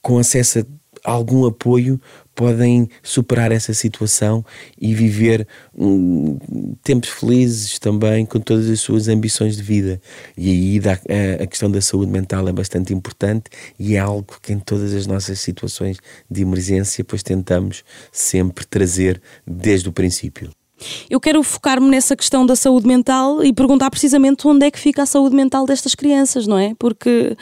com 0.00 0.18
acesso 0.18 0.64
algum 1.04 1.46
apoio 1.46 2.00
podem 2.34 2.88
superar 3.02 3.52
essa 3.52 3.74
situação 3.74 4.44
e 4.80 4.94
viver 4.94 5.46
um, 5.76 6.38
tempos 6.82 7.10
felizes 7.10 7.78
também 7.78 8.24
com 8.24 8.40
todas 8.40 8.68
as 8.70 8.80
suas 8.80 9.08
ambições 9.08 9.56
de 9.56 9.62
vida. 9.62 10.00
E 10.36 10.50
aí 10.50 10.80
a, 10.88 11.42
a 11.42 11.46
questão 11.46 11.70
da 11.70 11.80
saúde 11.80 12.10
mental 12.10 12.48
é 12.48 12.52
bastante 12.52 12.94
importante 12.94 13.50
e 13.78 13.96
é 13.96 13.98
algo 13.98 14.26
que 14.40 14.52
em 14.52 14.58
todas 14.58 14.94
as 14.94 15.06
nossas 15.06 15.40
situações 15.40 15.98
de 16.30 16.42
emergência 16.42 17.04
pois 17.04 17.22
tentamos 17.22 17.84
sempre 18.10 18.64
trazer 18.64 19.20
desde 19.46 19.88
o 19.88 19.92
princípio. 19.92 20.50
Eu 21.08 21.20
quero 21.20 21.42
focar-me 21.42 21.88
nessa 21.88 22.16
questão 22.16 22.44
da 22.44 22.56
saúde 22.56 22.86
mental 22.86 23.44
e 23.44 23.52
perguntar 23.52 23.90
precisamente 23.90 24.46
onde 24.46 24.66
é 24.66 24.70
que 24.70 24.78
fica 24.78 25.02
a 25.02 25.06
saúde 25.06 25.36
mental 25.36 25.66
destas 25.66 25.94
crianças, 25.94 26.46
não 26.46 26.58
é? 26.58 26.74
Porque 26.76 27.36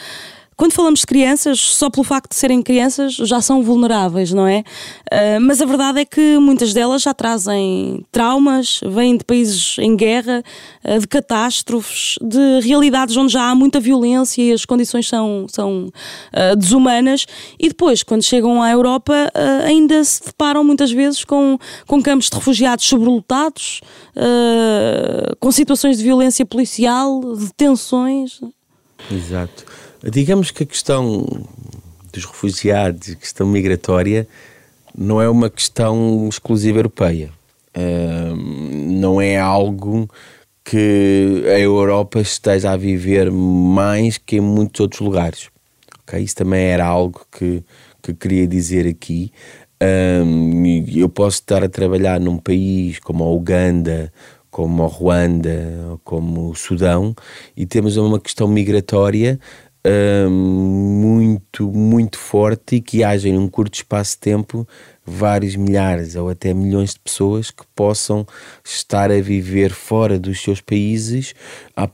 quando 0.61 0.75
falamos 0.75 1.01
de 1.01 1.07
crianças, 1.07 1.59
só 1.59 1.89
pelo 1.89 2.05
facto 2.05 2.33
de 2.33 2.37
serem 2.37 2.61
crianças 2.61 3.15
já 3.15 3.41
são 3.41 3.63
vulneráveis, 3.63 4.31
não 4.31 4.47
é? 4.47 4.63
Uh, 5.11 5.41
mas 5.41 5.63
a 5.63 5.65
verdade 5.65 6.01
é 6.01 6.05
que 6.05 6.37
muitas 6.37 6.75
delas 6.75 7.01
já 7.01 7.15
trazem 7.15 8.05
traumas, 8.13 8.79
vêm 8.87 9.17
de 9.17 9.25
países 9.25 9.79
em 9.79 9.97
guerra, 9.97 10.45
uh, 10.85 10.99
de 10.99 11.09
catástrofes, 11.09 12.17
de 12.21 12.61
realidades 12.61 13.17
onde 13.17 13.33
já 13.33 13.45
há 13.45 13.55
muita 13.55 13.81
violência 13.81 14.43
e 14.43 14.53
as 14.53 14.67
condições 14.67 15.09
são, 15.09 15.47
são 15.49 15.87
uh, 15.87 16.55
desumanas. 16.55 17.25
E 17.59 17.69
depois, 17.69 18.03
quando 18.03 18.23
chegam 18.23 18.63
à 18.63 18.71
Europa, 18.71 19.15
ainda 19.65 20.05
se 20.05 20.23
deparam 20.27 20.63
muitas 20.63 20.93
vezes 20.93 21.25
com, 21.25 21.59
com 21.87 22.03
campos 22.03 22.29
de 22.29 22.37
refugiados 22.37 22.85
sobrelotados, 22.85 23.81
com 25.39 25.51
situações 25.51 25.97
de 25.97 26.05
violência 26.05 26.45
policial, 26.45 27.35
de 27.35 27.51
tensões. 27.55 28.43
Exato. 29.11 29.65
Digamos 30.03 30.51
que 30.51 30.63
a 30.63 30.67
questão 30.67 31.27
dos 32.13 32.25
refugiados, 32.25 33.11
a 33.11 33.15
questão 33.17 33.47
migratória, 33.47 34.27
não 34.97 35.21
é 35.21 35.29
uma 35.29 35.51
questão 35.51 36.27
exclusiva 36.29 36.79
europeia. 36.79 37.31
Uh, 37.77 38.35
não 38.35 39.21
é 39.21 39.39
algo 39.39 40.09
que 40.65 41.43
a 41.47 41.59
Europa 41.59 42.21
esteja 42.21 42.73
a 42.73 42.77
viver 42.77 43.31
mais 43.31 44.19
que 44.19 44.37
em 44.37 44.41
muitos 44.41 44.81
outros 44.81 45.01
lugares. 45.01 45.49
Okay? 46.03 46.23
Isso 46.23 46.37
também 46.37 46.65
era 46.65 46.87
algo 46.87 47.27
que, 47.31 47.63
que 48.03 48.15
queria 48.15 48.47
dizer 48.47 48.87
aqui. 48.87 49.33
eu 50.95 51.09
posso 51.09 51.37
estar 51.37 51.63
a 51.63 51.69
trabalhar 51.69 52.19
num 52.21 52.39
país 52.39 52.99
como 52.99 53.25
a 53.25 53.31
Uganda, 53.31 54.13
como 54.51 54.83
a 54.83 54.87
Ruanda, 54.87 55.99
como 56.05 56.51
o 56.51 56.55
Sudão, 56.55 57.15
e 57.57 57.67
temos 57.67 57.97
uma 57.97 58.19
questão 58.19 58.49
migratória 58.49 59.39
muito, 60.31 61.71
muito 61.73 62.19
forte 62.19 62.77
e 62.77 62.81
que 62.81 63.03
haja 63.03 63.29
em 63.29 63.39
um 63.39 63.49
curto 63.49 63.75
espaço 63.75 64.13
de 64.13 64.19
tempo 64.19 64.69
vários 65.05 65.57
milhares 65.57 66.15
ou 66.17 66.29
até 66.29 66.53
milhões 66.53 66.95
de 66.95 67.01
pessoas 67.01 67.51
que 67.51 67.65
possam 67.75 68.27
estar 68.65 69.11
a 69.11 69.21
viver 69.21 69.73
fora 69.73 70.19
dos 70.19 70.41
seus 70.43 70.61
países 70.61 71.35
à, 71.75 71.89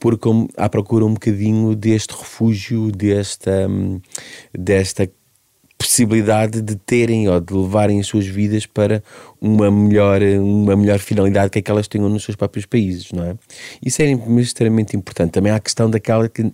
à 0.56 0.68
procura 0.68 1.04
um 1.04 1.14
bocadinho 1.14 1.74
deste 1.76 2.10
refúgio, 2.10 2.90
desta, 2.90 3.68
desta 4.52 5.08
possibilidade 5.78 6.62
de 6.62 6.74
terem 6.74 7.28
ou 7.28 7.40
de 7.40 7.54
levarem 7.54 8.00
as 8.00 8.06
suas 8.06 8.26
vidas 8.26 8.66
para 8.66 9.02
uma 9.40 9.70
melhor, 9.70 10.20
uma 10.22 10.76
melhor 10.76 10.98
finalidade 10.98 11.50
que 11.50 11.58
aquelas 11.58 11.86
tenham 11.86 12.08
nos 12.08 12.24
seus 12.24 12.36
próprios 12.36 12.66
países, 12.66 13.12
não 13.12 13.24
é? 13.24 13.34
Isso 13.82 14.02
é 14.02 14.10
extremamente 14.40 14.96
importante. 14.96 15.32
Também 15.32 15.52
há 15.52 15.56
a 15.56 15.60
questão 15.60 15.88
daquela 15.88 16.28
que 16.28 16.50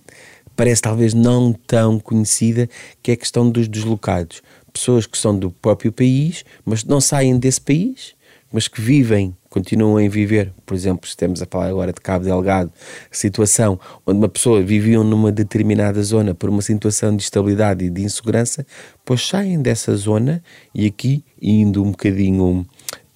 parece 0.56 0.82
talvez 0.82 1.14
não 1.14 1.52
tão 1.52 1.98
conhecida, 1.98 2.68
que 3.02 3.10
é 3.10 3.14
a 3.14 3.16
questão 3.16 3.50
dos 3.50 3.68
deslocados. 3.68 4.42
Pessoas 4.72 5.06
que 5.06 5.18
são 5.18 5.38
do 5.38 5.50
próprio 5.50 5.92
país, 5.92 6.44
mas 6.64 6.84
não 6.84 7.00
saem 7.00 7.38
desse 7.38 7.60
país, 7.60 8.14
mas 8.52 8.68
que 8.68 8.80
vivem, 8.80 9.34
continuam 9.48 9.96
a 9.96 10.08
viver. 10.08 10.52
Por 10.64 10.74
exemplo, 10.74 11.08
estamos 11.08 11.42
a 11.42 11.46
falar 11.46 11.68
agora 11.68 11.92
de 11.92 12.00
Cabo 12.00 12.24
Delgado, 12.24 12.70
situação 13.10 13.78
onde 14.06 14.18
uma 14.18 14.28
pessoa 14.28 14.62
vivia 14.62 15.02
numa 15.02 15.32
determinada 15.32 16.02
zona 16.02 16.34
por 16.34 16.50
uma 16.50 16.62
situação 16.62 17.16
de 17.16 17.22
estabilidade 17.22 17.84
e 17.84 17.90
de 17.90 18.02
insegurança, 18.02 18.66
pois 19.04 19.26
saem 19.26 19.60
dessa 19.60 19.96
zona 19.96 20.42
e 20.74 20.86
aqui, 20.86 21.24
indo 21.40 21.82
um 21.82 21.90
bocadinho 21.90 22.66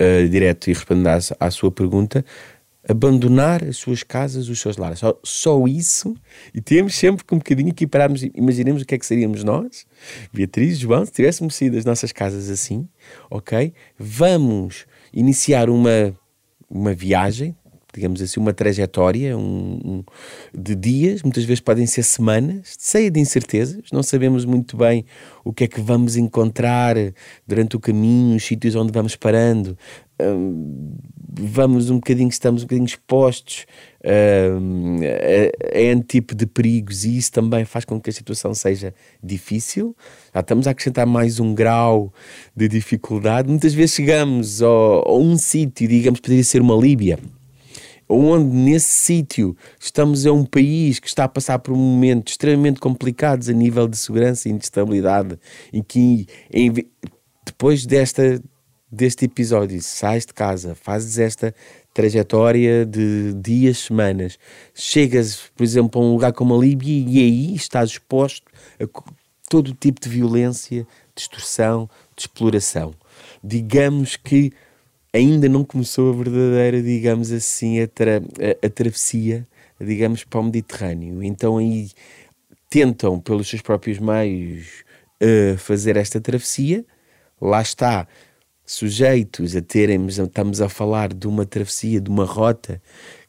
uh, 0.00 0.28
direto 0.28 0.68
e 0.68 0.72
respondendo 0.72 1.08
à, 1.08 1.18
à 1.40 1.50
sua 1.50 1.70
pergunta, 1.70 2.24
abandonar 2.88 3.64
as 3.64 3.76
suas 3.76 4.02
casas, 4.02 4.48
os 4.48 4.60
seus 4.60 4.76
lares. 4.76 5.00
Só, 5.00 5.18
só 5.22 5.66
isso, 5.66 6.14
e 6.54 6.60
temos 6.60 6.94
sempre 6.94 7.24
que 7.24 7.34
um 7.34 7.38
bocadinho 7.38 7.70
equipararmos, 7.70 8.22
imaginemos 8.34 8.82
o 8.82 8.86
que 8.86 8.94
é 8.94 8.98
que 8.98 9.06
seríamos 9.06 9.42
nós, 9.42 9.86
Beatriz, 10.32 10.78
João, 10.78 11.04
se 11.04 11.12
tivéssemos 11.12 11.54
saído 11.54 11.76
das 11.76 11.84
nossas 11.84 12.12
casas 12.12 12.48
assim, 12.48 12.88
ok? 13.30 13.72
Vamos 13.98 14.86
iniciar 15.12 15.68
uma, 15.68 16.14
uma 16.70 16.94
viagem, 16.94 17.56
digamos 17.94 18.20
assim, 18.20 18.38
uma 18.38 18.52
trajetória 18.52 19.36
um, 19.36 19.80
um, 19.84 20.04
de 20.54 20.74
dias, 20.74 21.22
muitas 21.22 21.44
vezes 21.44 21.60
podem 21.60 21.86
ser 21.86 22.02
semanas, 22.02 22.76
cheia 22.78 23.10
de 23.10 23.18
incertezas, 23.20 23.90
não 23.92 24.02
sabemos 24.02 24.44
muito 24.44 24.76
bem 24.76 25.04
o 25.44 25.52
que 25.52 25.64
é 25.64 25.66
que 25.66 25.80
vamos 25.80 26.16
encontrar 26.16 26.96
durante 27.46 27.76
o 27.76 27.80
caminho, 27.80 28.36
os 28.36 28.44
sítios 28.44 28.74
onde 28.74 28.92
vamos 28.92 29.16
parando, 29.16 29.78
um, 30.20 30.96
vamos 31.28 31.90
um 31.90 31.96
bocadinho, 31.96 32.28
estamos 32.28 32.62
um 32.62 32.66
bocadinho 32.66 32.86
expostos 32.86 33.66
um, 34.06 35.00
a, 35.02 35.76
a 35.76 35.80
N 35.80 36.02
tipo 36.02 36.34
de 36.34 36.46
perigos 36.46 37.04
e 37.04 37.16
isso 37.18 37.32
também 37.32 37.64
faz 37.64 37.84
com 37.84 38.00
que 38.00 38.08
a 38.08 38.12
situação 38.12 38.54
seja 38.54 38.94
difícil. 39.22 39.96
Já 40.32 40.40
estamos 40.40 40.66
a 40.66 40.70
acrescentar 40.70 41.06
mais 41.06 41.40
um 41.40 41.54
grau 41.54 42.12
de 42.54 42.68
dificuldade. 42.68 43.48
Muitas 43.48 43.74
vezes 43.74 43.94
chegamos 43.94 44.62
a, 44.62 44.66
a 44.66 45.16
um 45.16 45.36
sítio, 45.36 45.88
digamos, 45.88 46.20
poderia 46.20 46.44
ser 46.44 46.60
uma 46.62 46.76
Líbia, 46.76 47.18
onde 48.08 48.54
nesse 48.54 48.88
sítio 48.88 49.56
estamos 49.80 50.26
a 50.26 50.32
um 50.32 50.44
país 50.44 50.98
que 50.98 51.08
está 51.08 51.24
a 51.24 51.28
passar 51.28 51.58
por 51.58 51.74
momentos 51.74 52.34
extremamente 52.34 52.80
complicados 52.80 53.48
a 53.48 53.52
nível 53.52 53.88
de 53.88 53.96
segurança 53.96 54.48
e 54.48 54.52
instabilidade, 54.52 55.38
em 55.72 55.82
que 55.82 56.26
em, 56.52 56.72
depois 57.44 57.84
desta 57.84 58.40
deste 58.90 59.24
episódio, 59.24 59.82
sais 59.82 60.24
de 60.24 60.32
casa, 60.32 60.74
fazes 60.74 61.18
esta 61.18 61.54
trajetória 61.92 62.86
de 62.86 63.34
dias, 63.34 63.78
semanas, 63.78 64.38
chegas, 64.74 65.50
por 65.56 65.64
exemplo, 65.64 66.00
a 66.00 66.04
um 66.04 66.12
lugar 66.12 66.32
como 66.32 66.54
a 66.54 66.58
Líbia 66.58 67.04
e 67.08 67.18
aí 67.18 67.54
estás 67.54 67.90
exposto 67.90 68.50
a 68.80 68.86
todo 69.48 69.74
tipo 69.74 70.00
de 70.00 70.08
violência, 70.08 70.86
de 71.14 71.22
extorsão, 71.22 71.88
de 72.14 72.22
exploração. 72.22 72.94
Digamos 73.42 74.16
que 74.16 74.52
ainda 75.16 75.48
não 75.48 75.64
começou 75.64 76.12
a 76.12 76.16
verdadeira, 76.16 76.82
digamos 76.82 77.32
assim, 77.32 77.80
a, 77.80 77.88
tra 77.88 78.18
a, 78.18 78.66
a 78.66 78.70
travessia, 78.70 79.46
digamos, 79.80 80.24
para 80.24 80.40
o 80.40 80.44
Mediterrâneo. 80.44 81.22
Então 81.22 81.58
aí 81.58 81.90
tentam, 82.68 83.18
pelos 83.18 83.48
seus 83.48 83.62
próprios 83.62 83.98
meios, 83.98 84.84
uh, 85.22 85.56
fazer 85.58 85.96
esta 85.96 86.20
travessia. 86.20 86.84
Lá 87.40 87.60
está, 87.60 88.06
sujeitos 88.64 89.54
a 89.56 89.62
termos, 89.62 90.18
estamos 90.18 90.60
a 90.60 90.68
falar 90.68 91.12
de 91.12 91.26
uma 91.26 91.44
travessia, 91.44 92.00
de 92.00 92.10
uma 92.10 92.24
rota 92.24 92.80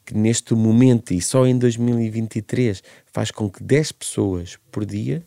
que 0.04 0.14
neste 0.14 0.54
momento 0.54 1.12
e 1.12 1.20
só 1.20 1.46
em 1.46 1.58
2023 1.58 2.82
faz 3.12 3.30
com 3.30 3.50
que 3.50 3.62
10 3.62 3.92
pessoas 3.92 4.58
por 4.72 4.86
dia 4.86 5.22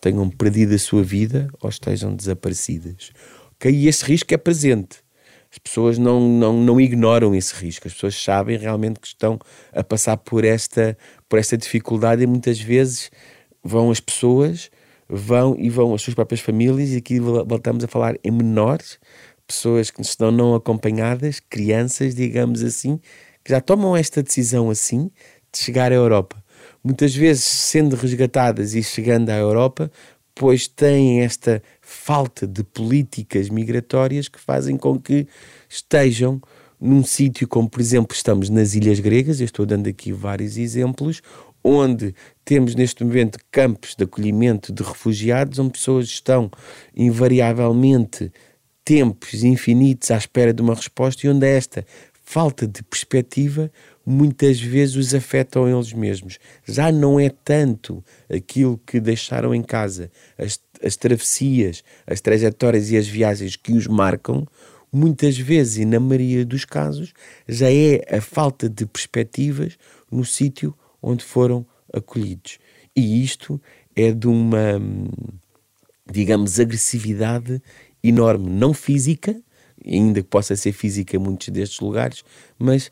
tenham 0.00 0.30
perdido 0.30 0.74
a 0.74 0.78
sua 0.78 1.02
vida 1.02 1.48
ou 1.60 1.68
estejam 1.68 2.14
desaparecidas. 2.14 3.10
Okay? 3.56 3.72
E 3.72 3.88
esse 3.88 4.04
risco 4.04 4.32
é 4.32 4.36
presente. 4.36 4.98
As 5.50 5.58
pessoas 5.58 5.98
não, 5.98 6.20
não, 6.20 6.52
não 6.62 6.80
ignoram 6.80 7.34
esse 7.34 7.54
risco, 7.54 7.88
as 7.88 7.94
pessoas 7.94 8.14
sabem 8.14 8.56
realmente 8.56 9.00
que 9.00 9.08
estão 9.08 9.38
a 9.72 9.82
passar 9.82 10.16
por 10.16 10.44
esta, 10.44 10.96
por 11.28 11.38
esta 11.38 11.56
dificuldade 11.58 12.22
e 12.22 12.26
muitas 12.26 12.60
vezes 12.60 13.10
vão 13.62 13.90
as 13.90 13.98
pessoas, 13.98 14.70
vão 15.08 15.56
e 15.58 15.68
vão 15.68 15.92
as 15.92 16.02
suas 16.02 16.14
próprias 16.14 16.40
famílias, 16.40 16.90
e 16.90 16.96
aqui 16.98 17.18
voltamos 17.18 17.82
a 17.82 17.88
falar 17.88 18.16
em 18.22 18.30
menores, 18.30 18.98
pessoas 19.46 19.90
que 19.90 20.00
estão 20.00 20.30
não 20.30 20.54
acompanhadas, 20.54 21.40
crianças, 21.40 22.14
digamos 22.14 22.62
assim, 22.62 23.00
que 23.42 23.50
já 23.50 23.60
tomam 23.60 23.96
esta 23.96 24.22
decisão 24.22 24.70
assim 24.70 25.10
de 25.52 25.58
chegar 25.58 25.90
à 25.90 25.94
Europa. 25.96 26.42
Muitas 26.84 27.14
vezes 27.14 27.44
sendo 27.44 27.96
resgatadas 27.96 28.74
e 28.74 28.82
chegando 28.82 29.30
à 29.30 29.36
Europa, 29.36 29.90
pois 30.34 30.66
têm 30.68 31.20
esta 31.20 31.62
falta 31.80 32.46
de 32.46 32.62
políticas 32.62 33.48
migratórias 33.48 34.28
que 34.28 34.40
fazem 34.40 34.76
com 34.76 34.98
que 34.98 35.26
estejam 35.68 36.40
num 36.80 37.04
sítio 37.04 37.46
como, 37.46 37.68
por 37.68 37.80
exemplo, 37.80 38.16
estamos 38.16 38.48
nas 38.48 38.74
Ilhas 38.74 39.00
Gregas, 39.00 39.40
eu 39.40 39.44
estou 39.44 39.66
dando 39.66 39.86
aqui 39.86 40.12
vários 40.12 40.56
exemplos, 40.56 41.20
onde 41.62 42.14
temos 42.42 42.74
neste 42.74 43.04
momento 43.04 43.38
campos 43.50 43.94
de 43.94 44.04
acolhimento 44.04 44.72
de 44.72 44.82
refugiados, 44.82 45.58
onde 45.58 45.72
pessoas 45.72 46.06
estão 46.06 46.50
invariavelmente 46.96 48.32
tempos 48.82 49.44
infinitos 49.44 50.10
à 50.10 50.16
espera 50.16 50.54
de 50.54 50.62
uma 50.62 50.74
resposta 50.74 51.26
e 51.26 51.30
onde 51.30 51.46
esta 51.46 51.84
falta 52.24 52.66
de 52.66 52.82
perspectiva 52.82 53.70
muitas 54.04 54.60
vezes 54.60 54.96
os 54.96 55.14
afetam 55.14 55.68
eles 55.68 55.92
mesmos. 55.92 56.38
Já 56.64 56.90
não 56.90 57.18
é 57.18 57.28
tanto 57.28 58.04
aquilo 58.28 58.78
que 58.86 59.00
deixaram 59.00 59.54
em 59.54 59.62
casa, 59.62 60.10
as, 60.38 60.58
as 60.82 60.96
travessias, 60.96 61.84
as 62.06 62.20
trajetórias 62.20 62.90
e 62.90 62.96
as 62.96 63.06
viagens 63.06 63.56
que 63.56 63.72
os 63.72 63.86
marcam, 63.86 64.46
muitas 64.92 65.38
vezes, 65.38 65.78
e 65.78 65.84
na 65.84 66.00
maioria 66.00 66.44
dos 66.44 66.64
casos, 66.64 67.12
já 67.48 67.70
é 67.70 68.02
a 68.10 68.20
falta 68.20 68.68
de 68.68 68.86
perspectivas 68.86 69.78
no 70.10 70.24
sítio 70.24 70.74
onde 71.02 71.24
foram 71.24 71.64
acolhidos. 71.92 72.58
E 72.96 73.22
isto 73.22 73.60
é 73.94 74.12
de 74.12 74.26
uma, 74.26 74.80
digamos, 76.10 76.58
agressividade 76.58 77.62
enorme, 78.02 78.50
não 78.50 78.74
física, 78.74 79.40
ainda 79.84 80.22
que 80.22 80.28
possa 80.28 80.56
ser 80.56 80.72
física 80.72 81.16
em 81.16 81.18
muitos 81.18 81.48
destes 81.48 81.80
lugares, 81.80 82.24
mas 82.58 82.90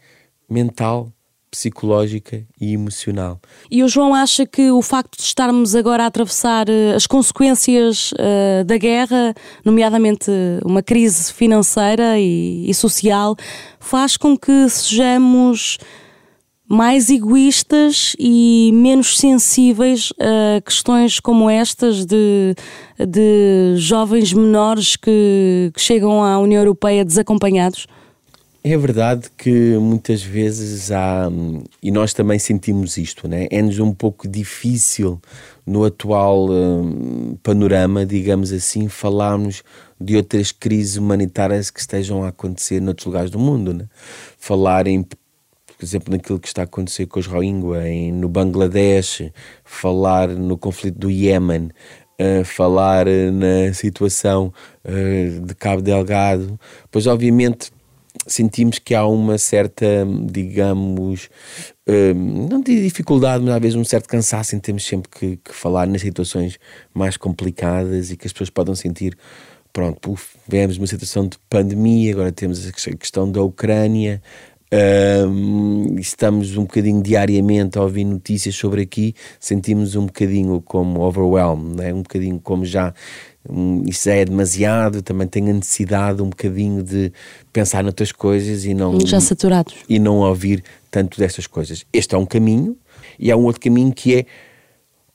mental, 0.48 1.12
psicológica 1.50 2.44
e 2.60 2.74
emocional. 2.74 3.40
E 3.70 3.82
o 3.82 3.88
João 3.88 4.14
acha 4.14 4.46
que 4.46 4.70
o 4.70 4.82
facto 4.82 5.16
de 5.16 5.22
estarmos 5.22 5.74
agora 5.74 6.04
a 6.04 6.06
atravessar 6.06 6.68
eh, 6.68 6.94
as 6.94 7.06
consequências 7.06 8.12
uh, 8.12 8.64
da 8.64 8.76
guerra, 8.76 9.34
nomeadamente 9.64 10.30
uma 10.64 10.82
crise 10.82 11.32
financeira 11.32 12.18
e, 12.18 12.68
e 12.68 12.74
social, 12.74 13.34
faz 13.80 14.16
com 14.16 14.36
que 14.36 14.68
sejamos 14.68 15.78
mais 16.68 17.08
egoístas 17.08 18.14
e 18.18 18.70
menos 18.74 19.18
sensíveis 19.18 20.12
a 20.20 20.60
questões 20.60 21.18
como 21.18 21.48
estas 21.48 22.04
de, 22.04 22.54
de 22.98 23.74
jovens 23.76 24.34
menores 24.34 24.94
que, 24.94 25.70
que 25.72 25.80
chegam 25.80 26.22
à 26.22 26.38
União 26.38 26.60
Europeia 26.60 27.06
desacompanhados? 27.06 27.86
É 28.70 28.76
verdade 28.76 29.30
que 29.34 29.78
muitas 29.78 30.22
vezes 30.22 30.92
há, 30.92 31.26
e 31.82 31.90
nós 31.90 32.12
também 32.12 32.38
sentimos 32.38 32.98
isto, 32.98 33.26
né? 33.26 33.46
é-nos 33.50 33.78
um 33.78 33.94
pouco 33.94 34.28
difícil 34.28 35.18
no 35.64 35.86
atual 35.86 36.50
um, 36.50 37.34
panorama, 37.42 38.04
digamos 38.04 38.52
assim, 38.52 38.86
falarmos 38.86 39.62
de 39.98 40.18
outras 40.18 40.52
crises 40.52 40.96
humanitárias 40.96 41.70
que 41.70 41.80
estejam 41.80 42.22
a 42.22 42.28
acontecer 42.28 42.78
noutros 42.78 43.06
lugares 43.06 43.30
do 43.30 43.38
mundo. 43.38 43.72
Né? 43.72 43.86
Falar 44.38 44.86
em 44.86 45.02
por 45.02 45.84
exemplo, 45.84 46.12
naquilo 46.12 46.38
que 46.38 46.48
está 46.48 46.60
a 46.60 46.64
acontecer 46.64 47.06
com 47.06 47.20
os 47.20 47.26
Rohingya 47.26 48.12
no 48.12 48.28
Bangladesh, 48.28 49.30
falar 49.64 50.28
no 50.28 50.58
conflito 50.58 50.98
do 50.98 51.10
Iémen, 51.10 51.70
uh, 52.20 52.44
falar 52.44 53.06
na 53.06 53.72
situação 53.72 54.52
uh, 54.84 55.40
de 55.40 55.54
Cabo 55.54 55.80
Delgado, 55.80 56.60
pois 56.90 57.06
obviamente 57.06 57.70
sentimos 58.26 58.78
que 58.78 58.94
há 58.94 59.06
uma 59.06 59.38
certa, 59.38 59.86
digamos, 60.30 61.28
uh, 61.88 62.14
não 62.14 62.60
de 62.60 62.82
dificuldade, 62.82 63.44
mas 63.44 63.54
às 63.54 63.60
vezes 63.60 63.76
um 63.76 63.84
certo 63.84 64.08
cansaço 64.08 64.54
em 64.54 64.60
termos 64.60 64.84
sempre 64.84 65.08
que, 65.10 65.36
que, 65.36 65.54
falar 65.54 65.86
nas 65.86 66.02
situações 66.02 66.58
mais 66.94 67.16
complicadas 67.16 68.10
e 68.10 68.16
que 68.16 68.26
as 68.26 68.32
pessoas 68.32 68.50
podem 68.50 68.74
sentir. 68.74 69.16
Pronto, 69.72 70.18
vemos 70.46 70.78
uma 70.78 70.86
situação 70.86 71.28
de 71.28 71.38
pandemia, 71.48 72.12
agora 72.12 72.32
temos 72.32 72.66
a 72.66 72.72
questão 72.72 73.30
da 73.30 73.42
Ucrânia, 73.42 74.20
um, 74.70 75.96
estamos 75.98 76.56
um 76.56 76.62
bocadinho 76.62 77.02
diariamente 77.02 77.78
a 77.78 77.82
ouvir 77.82 78.04
notícias 78.04 78.54
sobre 78.54 78.82
aqui, 78.82 79.14
sentimos 79.40 79.96
um 79.96 80.06
bocadinho 80.06 80.60
como 80.60 81.00
overwhelmed, 81.00 81.76
né? 81.76 81.94
um 81.94 82.02
bocadinho 82.02 82.38
como 82.38 82.66
já 82.66 82.92
um, 83.48 83.82
isso 83.86 84.04
já 84.04 84.14
é 84.14 84.24
demasiado, 84.24 85.02
também 85.02 85.26
tenho 85.26 85.50
a 85.50 85.54
necessidade 85.54 86.22
um 86.22 86.28
bocadinho 86.28 86.82
de 86.82 87.12
pensar 87.52 87.82
noutras 87.82 88.12
coisas 88.12 88.64
e 88.64 88.74
não 88.74 88.98
já 89.04 89.20
saturados 89.20 89.74
e 89.88 89.98
não 89.98 90.16
ouvir 90.18 90.62
tanto 90.90 91.18
destas 91.18 91.46
coisas. 91.46 91.84
Este 91.92 92.14
é 92.14 92.18
um 92.18 92.26
caminho 92.26 92.76
e 93.18 93.30
há 93.30 93.36
um 93.36 93.44
outro 93.44 93.60
caminho 93.60 93.92
que 93.92 94.16
é 94.16 94.26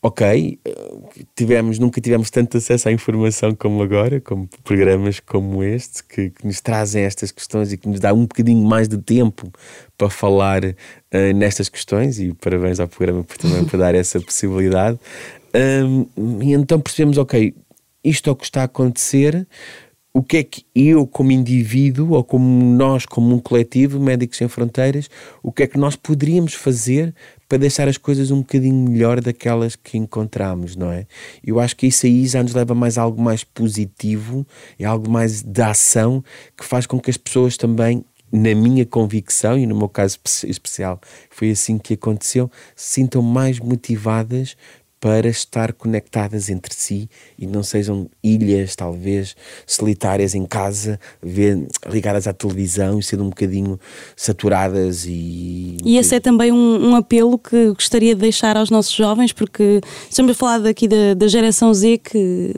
ok, 0.03 0.59
tivemos, 1.33 1.79
nunca 1.79 2.01
tivemos 2.01 2.29
tanto 2.29 2.57
acesso 2.57 2.89
à 2.89 2.91
informação 2.91 3.55
como 3.55 3.81
agora, 3.81 4.19
como 4.19 4.49
programas 4.61 5.21
como 5.21 5.63
este, 5.63 6.03
que, 6.03 6.29
que, 6.29 6.45
nos 6.45 6.59
trazem 6.59 7.03
estas 7.03 7.31
questões 7.31 7.71
e 7.71 7.77
que 7.77 7.87
nos 7.87 8.01
dá 8.01 8.13
um 8.13 8.23
bocadinho 8.23 8.61
mais 8.67 8.89
de 8.89 8.97
tempo 8.97 9.49
para 9.97 10.09
falar 10.09 10.61
uh, 10.65 11.33
nestas 11.33 11.69
questões, 11.69 12.19
e 12.19 12.33
parabéns 12.33 12.81
ao 12.81 12.87
programa 12.89 13.23
por 13.23 13.37
também 13.37 13.63
por 13.63 13.79
dar 13.79 13.95
essa 13.95 14.19
possibilidade. 14.19 14.99
Um, 15.55 16.41
e 16.41 16.51
então 16.51 16.81
percebemos, 16.81 17.17
ok, 17.17 17.55
isto 18.03 18.29
é 18.29 18.33
o 18.33 18.35
que 18.35 18.45
está 18.45 18.61
a 18.61 18.65
acontecer, 18.65 19.47
o 20.15 20.21
que 20.21 20.37
é 20.37 20.43
que 20.43 20.63
eu, 20.75 21.07
como 21.07 21.31
indivíduo, 21.31 22.11
ou 22.11 22.23
como 22.23 22.63
nós, 22.75 23.03
como 23.03 23.33
um 23.33 23.39
coletivo, 23.39 23.99
Médicos 23.99 24.37
Sem 24.37 24.47
Fronteiras, 24.47 25.09
o 25.41 25.51
que 25.51 25.63
é 25.63 25.67
que 25.67 25.77
nós 25.77 25.95
poderíamos 25.95 26.53
fazer 26.53 27.15
para 27.49 27.57
deixar 27.57 27.87
as 27.87 27.97
coisas 27.97 28.29
um 28.29 28.39
bocadinho 28.39 28.89
melhor 28.89 29.19
daquelas 29.19 29.75
que 29.75 29.97
encontramos, 29.97 30.75
não 30.75 30.91
é? 30.91 31.07
Eu 31.43 31.59
acho 31.59 31.75
que 31.75 31.87
isso 31.87 32.05
aí 32.05 32.27
já 32.27 32.43
nos 32.43 32.53
leva 32.53 32.75
mais 32.75 32.99
a 32.99 33.01
algo 33.01 33.19
mais 33.19 33.43
positivo, 33.43 34.45
é 34.77 34.85
algo 34.85 35.09
mais 35.09 35.41
de 35.41 35.61
ação, 35.63 36.23
que 36.55 36.63
faz 36.63 36.85
com 36.85 36.99
que 36.99 37.09
as 37.09 37.17
pessoas 37.17 37.57
também 37.57 38.05
na 38.31 38.55
minha 38.55 38.85
convicção, 38.85 39.57
e 39.57 39.65
no 39.65 39.75
meu 39.75 39.89
caso 39.89 40.19
especial 40.47 40.99
foi 41.29 41.51
assim 41.51 41.77
que 41.77 41.93
aconteceu, 41.93 42.49
se 42.75 42.95
sintam 42.95 43.21
mais 43.21 43.59
motivadas 43.59 44.55
para 45.03 45.27
estar 45.27 45.73
conectadas 45.73 46.49
entre 46.49 46.73
si 46.73 47.09
e 47.37 47.45
não 47.45 47.61
sejam 47.61 48.09
ilhas, 48.23 48.73
talvez, 48.73 49.35
solitárias 49.67 50.33
em 50.33 50.45
casa, 50.45 50.97
ver, 51.21 51.67
ligadas 51.89 52.25
à 52.25 52.31
televisão 52.31 52.99
e 52.99 53.03
sendo 53.03 53.25
um 53.25 53.29
bocadinho 53.29 53.77
saturadas 54.15 55.05
e. 55.05 55.75
E 55.83 55.97
esse 55.97 56.15
é 56.15 56.21
também 56.21 56.53
um, 56.53 56.91
um, 56.91 56.95
apelo 56.95 57.37
que 57.37 57.73
gostaria 57.73 58.15
de 58.15 58.21
deixar 58.21 58.55
aos 58.55 58.69
nossos 58.69 58.93
jovens, 58.93 59.33
porque 59.33 59.81
estamos 60.09 60.31
a 60.31 60.35
falar 60.35 60.59
daqui 60.59 60.87
da, 60.87 61.13
da 61.13 61.27
geração 61.27 61.73
Z 61.73 61.97
que 61.97 62.53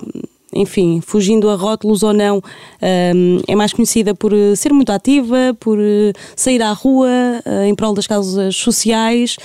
enfim, 0.53 1.01
fugindo 1.01 1.49
a 1.49 1.55
rótulos 1.55 2.03
ou 2.03 2.13
não, 2.13 2.37
um, 2.37 3.41
é 3.47 3.55
mais 3.55 3.73
conhecida 3.73 4.13
por 4.13 4.31
ser 4.55 4.71
muito 4.71 4.91
ativa, 4.91 5.57
por 5.59 5.79
sair 6.35 6.61
à 6.61 6.71
rua 6.71 7.09
uh, 7.43 7.63
em 7.63 7.73
prol 7.73 7.95
das 7.95 8.05
causas 8.05 8.55
sociais. 8.55 9.35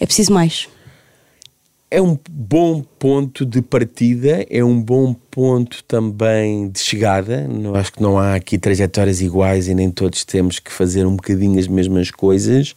É 0.00 0.06
preciso 0.06 0.32
mais 0.32 0.66
é 1.90 2.02
um 2.02 2.18
bom 2.28 2.82
ponto 2.82 3.46
de 3.46 3.62
partida, 3.62 4.46
é 4.50 4.62
um 4.62 4.80
bom 4.80 5.14
ponto 5.14 5.82
também 5.84 6.68
de 6.68 6.80
chegada. 6.80 7.48
Não, 7.48 7.74
acho 7.74 7.92
que 7.92 8.02
não 8.02 8.18
há 8.18 8.34
aqui 8.34 8.58
trajetórias 8.58 9.22
iguais 9.22 9.68
e 9.68 9.74
nem 9.74 9.90
todos 9.90 10.24
temos 10.24 10.58
que 10.58 10.70
fazer 10.70 11.06
um 11.06 11.16
bocadinho 11.16 11.58
as 11.58 11.66
mesmas 11.66 12.10
coisas. 12.10 12.74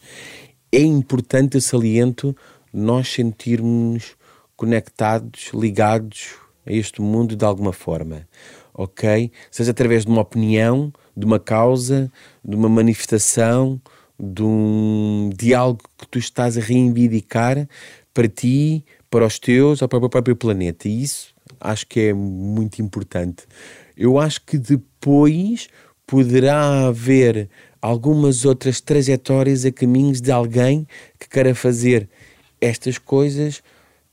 É 0.71 0.79
importante, 0.79 1.55
eu 1.55 1.61
saliento, 1.61 2.35
nós 2.73 3.09
sentirmos 3.09 4.15
conectados, 4.55 5.51
ligados 5.53 6.35
a 6.65 6.71
este 6.71 7.01
mundo 7.01 7.35
de 7.35 7.43
alguma 7.43 7.73
forma, 7.73 8.27
ok? 8.73 9.29
Seja 9.49 9.71
através 9.71 10.05
de 10.05 10.11
uma 10.11 10.21
opinião, 10.21 10.93
de 11.17 11.25
uma 11.25 11.39
causa, 11.39 12.09
de 12.45 12.55
uma 12.55 12.69
manifestação, 12.69 13.81
de, 14.17 14.43
um, 14.43 15.31
de 15.35 15.53
algo 15.53 15.81
que 15.97 16.07
tu 16.07 16.19
estás 16.19 16.57
a 16.57 16.61
reivindicar 16.61 17.67
para 18.13 18.27
ti, 18.27 18.85
para 19.11 19.25
os 19.25 19.37
teus 19.37 19.81
ou 19.81 19.87
para 19.89 20.03
o 20.03 20.09
próprio 20.09 20.35
planeta. 20.35 20.87
E 20.87 21.03
isso 21.03 21.35
acho 21.59 21.85
que 21.85 21.99
é 21.99 22.13
muito 22.13 22.81
importante. 22.81 23.43
Eu 23.95 24.17
acho 24.17 24.41
que 24.41 24.57
depois 24.57 25.67
poderá 26.07 26.87
haver 26.87 27.49
algumas 27.81 28.45
outras 28.45 28.79
trajetórias 28.79 29.65
a 29.65 29.71
caminhos 29.71 30.21
de 30.21 30.31
alguém 30.31 30.87
que 31.19 31.27
queira 31.27 31.53
fazer 31.53 32.09
estas 32.59 32.97
coisas, 32.97 33.61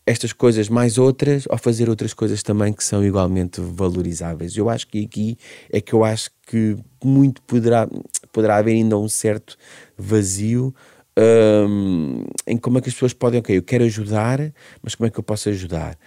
estas 0.04 0.32
coisas 0.32 0.68
mais 0.68 0.98
outras, 0.98 1.44
ou 1.48 1.58
fazer 1.58 1.88
outras 1.88 2.12
coisas 2.12 2.42
também 2.42 2.72
que 2.72 2.82
são 2.82 3.04
igualmente 3.04 3.60
valorizáveis. 3.60 4.56
Eu 4.56 4.68
acho 4.68 4.86
que 4.88 5.04
aqui 5.04 5.38
é 5.70 5.80
que 5.80 5.92
eu 5.92 6.02
acho 6.02 6.30
que 6.46 6.76
muito 7.04 7.40
poderá, 7.42 7.88
poderá 8.32 8.56
haver 8.56 8.72
ainda 8.72 8.98
um 8.98 9.08
certo 9.08 9.56
vazio 9.96 10.74
um, 11.18 12.24
em 12.46 12.56
como 12.56 12.78
é 12.78 12.80
que 12.80 12.88
as 12.88 12.94
pessoas 12.94 13.12
podem, 13.12 13.40
ok, 13.40 13.56
eu 13.56 13.62
quero 13.62 13.84
ajudar, 13.84 14.38
mas 14.82 14.94
como 14.94 15.06
é 15.08 15.10
que 15.10 15.18
eu 15.18 15.24
posso 15.24 15.48
ajudar? 15.48 15.98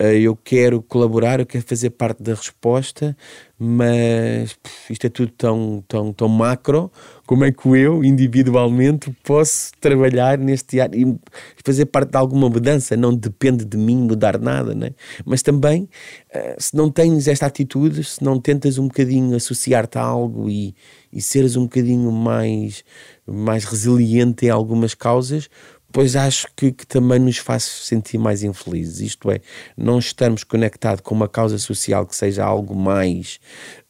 Uh, 0.00 0.04
eu 0.04 0.34
quero 0.34 0.80
colaborar, 0.80 1.40
eu 1.40 1.46
quero 1.46 1.62
fazer 1.62 1.90
parte 1.90 2.22
da 2.22 2.32
resposta, 2.32 3.14
mas 3.58 4.56
isto 4.88 5.06
é 5.06 5.10
tudo 5.10 5.30
tão, 5.36 5.84
tão, 5.86 6.10
tão 6.10 6.26
macro. 6.26 6.90
Como 7.26 7.44
é 7.44 7.52
que 7.52 7.68
eu, 7.68 8.02
individualmente, 8.02 9.14
posso 9.22 9.72
trabalhar 9.78 10.38
neste 10.38 10.80
ar 10.80 10.94
e 10.94 11.04
fazer 11.62 11.84
parte 11.84 12.12
de 12.12 12.16
alguma 12.16 12.48
mudança? 12.48 12.96
Não 12.96 13.14
depende 13.14 13.62
de 13.66 13.76
mim 13.76 13.98
mudar 13.98 14.38
nada, 14.38 14.74
né? 14.74 14.92
mas 15.22 15.42
também, 15.42 15.82
uh, 16.34 16.54
se 16.56 16.74
não 16.74 16.90
tens 16.90 17.28
esta 17.28 17.44
atitude, 17.44 18.02
se 18.02 18.24
não 18.24 18.40
tentas 18.40 18.78
um 18.78 18.88
bocadinho 18.88 19.36
associar-te 19.36 19.98
a 19.98 20.02
algo 20.02 20.48
e, 20.48 20.74
e 21.12 21.20
seres 21.20 21.56
um 21.56 21.64
bocadinho 21.64 22.10
mais 22.10 22.82
mais 23.26 23.64
resiliente 23.64 24.46
em 24.46 24.50
algumas 24.50 24.92
causas, 24.92 25.48
pois 25.92 26.16
acho 26.16 26.46
que, 26.56 26.72
que, 26.72 26.86
também 26.86 27.18
nos 27.18 27.38
faz 27.38 27.62
sentir 27.62 28.18
mais 28.18 28.42
infelizes. 28.42 29.00
Isto 29.00 29.30
é, 29.30 29.40
não 29.76 29.98
estarmos 29.98 30.44
conectados 30.44 31.00
com 31.02 31.14
uma 31.14 31.28
causa 31.28 31.58
social 31.58 32.06
que 32.06 32.14
seja 32.14 32.44
algo 32.44 32.74
mais 32.74 33.40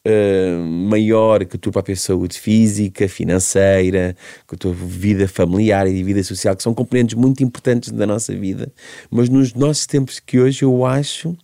uh, 0.05 0.63
maior 0.63 1.45
que 1.45 1.55
a 1.55 1.59
tua 1.59 1.71
própria 1.71 1.95
saúde 1.95 2.39
física, 2.39 3.07
financeira, 3.07 4.15
que 4.47 4.55
a 4.55 4.57
tua 4.57 4.73
vida 4.73 5.27
familiar 5.27 5.87
e 5.87 6.03
vida 6.03 6.23
social, 6.23 6.55
que 6.55 6.63
são 6.63 6.73
componentes 6.73 7.15
muito 7.15 7.43
importantes 7.43 7.91
da 7.91 8.07
nossa 8.07 8.35
vida, 8.35 8.71
mas 9.09 9.29
nos 9.29 9.53
nossos 9.53 9.85
tempos 9.85 10.19
que 10.19 10.39
hoje 10.39 10.63
eu 10.63 10.85
acho 10.85 11.35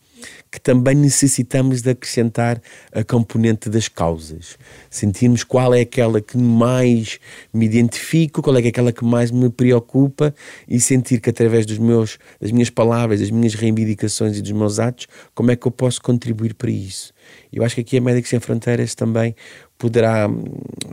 que 0.51 0.59
também 0.59 0.95
necessitamos 0.95 1.81
de 1.81 1.89
acrescentar 1.89 2.61
a 2.91 3.03
componente 3.03 3.69
das 3.69 3.87
causas. 3.87 4.57
Sentirmos 4.89 5.43
qual 5.43 5.73
é 5.73 5.81
aquela 5.81 6.21
que 6.21 6.37
mais 6.37 7.19
me 7.53 7.65
identifico, 7.65 8.41
qual 8.41 8.57
é, 8.57 8.63
é 8.63 8.67
aquela 8.67 8.91
que 8.91 9.03
mais 9.03 9.31
me 9.31 9.49
preocupa 9.49 10.33
e 10.67 10.79
sentir 10.79 11.19
que 11.19 11.29
através 11.29 11.65
dos 11.65 11.77
meus, 11.77 12.17
das 12.39 12.51
minhas 12.51 12.69
palavras, 12.69 13.19
das 13.19 13.31
minhas 13.31 13.53
reivindicações 13.53 14.37
e 14.37 14.41
dos 14.41 14.51
meus 14.51 14.79
atos, 14.79 15.07
como 15.33 15.51
é 15.51 15.55
que 15.55 15.67
eu 15.67 15.71
posso 15.71 16.01
contribuir 16.01 16.53
para 16.53 16.71
isso. 16.71 17.13
Eu 17.51 17.63
acho 17.63 17.75
que 17.75 17.81
aqui 17.81 17.97
a 17.97 18.01
Médicos 18.01 18.29
Sem 18.29 18.39
Fronteiras 18.39 18.95
também 18.95 19.35
poderá, 19.77 20.29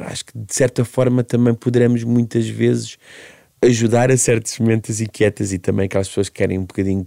acho 0.07 0.27
que 0.27 0.33
de 0.37 0.55
certa 0.55 0.85
forma 0.85 1.23
também 1.23 1.55
poderemos 1.55 2.03
muitas 2.05 2.49
vezes 2.49 2.99
ajudar 3.63 4.11
a 4.11 4.17
certas 4.17 4.59
mentes 4.59 5.01
inquietas 5.01 5.53
e 5.53 5.59
também 5.59 5.87
aquelas 5.87 6.09
pessoas 6.09 6.29
que 6.29 6.37
querem 6.37 6.59
um 6.59 6.65
bocadinho 6.65 7.07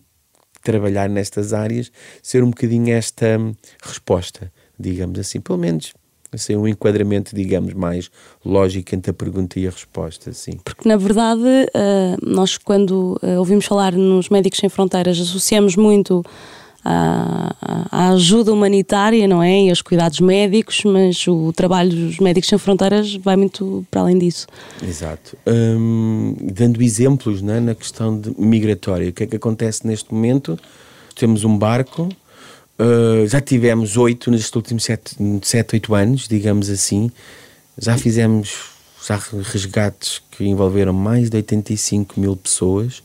trabalhar 0.67 1.09
nestas 1.09 1.53
áreas, 1.53 1.89
ser 2.21 2.43
um 2.43 2.49
bocadinho 2.49 2.93
esta 2.93 3.39
hum, 3.39 3.55
resposta, 3.81 4.51
digamos 4.77 5.17
assim, 5.17 5.39
pelo 5.39 5.57
menos 5.57 5.93
assim, 6.29 6.57
um 6.57 6.67
enquadramento, 6.67 7.33
digamos, 7.33 7.73
mais 7.73 8.11
lógico 8.43 8.93
entre 8.93 9.11
a 9.11 9.13
pergunta 9.13 9.57
e 9.57 9.65
a 9.65 9.71
resposta, 9.71 10.33
sim. 10.33 10.59
Porque, 10.61 10.87
na 10.87 10.97
verdade, 10.97 11.41
eh, 11.73 12.17
nós 12.21 12.57
quando 12.57 13.17
eh, 13.23 13.39
ouvimos 13.39 13.65
falar 13.65 13.93
nos 13.93 14.27
Médicos 14.27 14.59
Sem 14.59 14.67
Fronteiras 14.67 15.17
associamos 15.17 15.77
muito 15.77 16.21
à, 16.87 18.11
ajuda 18.11 18.53
humanitária, 18.53 19.27
não 19.27 19.43
é? 19.43 19.65
E 19.65 19.69
aos 19.69 19.81
cuidados 19.81 20.19
médicos, 20.19 20.83
mas 20.85 21.27
o 21.27 21.51
trabalho 21.51 21.89
dos 21.89 22.19
Médicos 22.19 22.49
Sem 22.49 22.57
Fronteiras 22.57 23.15
vai 23.15 23.35
muito 23.35 23.85
para 23.91 24.01
além 24.01 24.17
disso. 24.17 24.47
Exato. 24.81 25.37
Hum, 25.45 26.35
dando 26.53 26.81
exemplos 26.81 27.41
né, 27.41 27.59
na 27.59 27.75
questão 27.75 28.21
migratória, 28.37 29.09
o 29.09 29.13
que 29.13 29.23
é 29.23 29.27
que 29.27 29.35
acontece 29.35 29.85
neste 29.85 30.13
momento? 30.13 30.57
Temos 31.15 31.43
um 31.43 31.57
barco, 31.57 32.03
uh, 32.79 33.27
já 33.27 33.41
tivemos 33.41 33.97
oito 33.97 34.31
nestes 34.31 34.55
últimos 34.55 34.83
sete, 34.83 35.15
sete, 35.41 35.75
oito 35.75 35.93
anos, 35.93 36.27
digamos 36.27 36.69
assim, 36.69 37.11
já 37.77 37.97
fizemos 37.97 38.77
já 39.05 39.19
resgates 39.51 40.21
que 40.31 40.43
envolveram 40.43 40.91
mais 40.91 41.29
de 41.29 41.37
85 41.37 42.19
mil 42.19 42.35
pessoas 42.35 43.01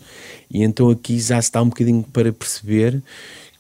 e 0.51 0.63
então 0.63 0.91
aqui 0.91 1.21
já 1.21 1.41
se 1.41 1.49
está 1.49 1.63
um 1.63 1.69
bocadinho 1.69 2.03
para 2.13 2.33
perceber 2.33 3.01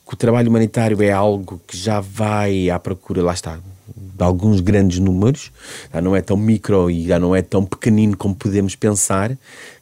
que 0.07 0.15
o 0.15 0.17
trabalho 0.17 0.49
humanitário 0.49 1.03
é 1.03 1.11
algo 1.11 1.61
que 1.67 1.77
já 1.77 2.01
vai 2.01 2.69
à 2.71 2.79
procura, 2.79 3.23
lá 3.23 3.33
está, 3.33 3.59
de 3.97 4.23
alguns 4.23 4.61
grandes 4.61 4.99
números, 4.99 5.51
já 5.93 6.01
não 6.01 6.15
é 6.15 6.21
tão 6.21 6.37
micro 6.37 6.91
e 6.91 7.07
já 7.07 7.19
não 7.19 7.35
é 7.35 7.43
tão 7.43 7.65
pequenino 7.65 8.17
como 8.17 8.35
podemos 8.35 8.75
pensar, 8.77 9.37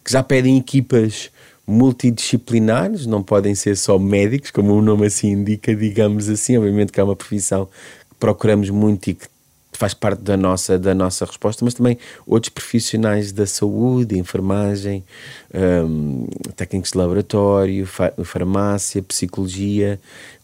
que 0.04 0.12
já 0.12 0.22
pedem 0.22 0.58
equipas 0.58 1.30
multidisciplinares, 1.66 3.06
não 3.06 3.22
podem 3.22 3.54
ser 3.54 3.76
só 3.76 3.98
médicos, 3.98 4.50
como 4.50 4.72
o 4.74 4.82
nome 4.82 5.06
assim 5.06 5.30
indica, 5.30 5.74
digamos 5.74 6.28
assim, 6.28 6.56
obviamente 6.56 6.92
que 6.92 7.00
é 7.00 7.04
uma 7.04 7.16
profissão 7.16 7.66
que 7.66 8.16
procuramos 8.18 8.70
muito 8.70 9.10
e 9.10 9.14
que 9.14 9.26
faz 9.80 9.94
parte 9.94 10.20
da 10.20 10.36
nossa, 10.36 10.78
da 10.78 10.94
nossa 10.94 11.24
resposta, 11.24 11.64
mas 11.64 11.72
também 11.72 11.96
outros 12.26 12.50
profissionais 12.50 13.32
da 13.32 13.46
saúde, 13.46 14.18
enfermagem, 14.18 15.02
um, 15.54 16.26
técnicos 16.54 16.90
de 16.90 16.98
laboratório, 16.98 17.88
farmácia, 18.22 19.02
psicologia, 19.02 19.98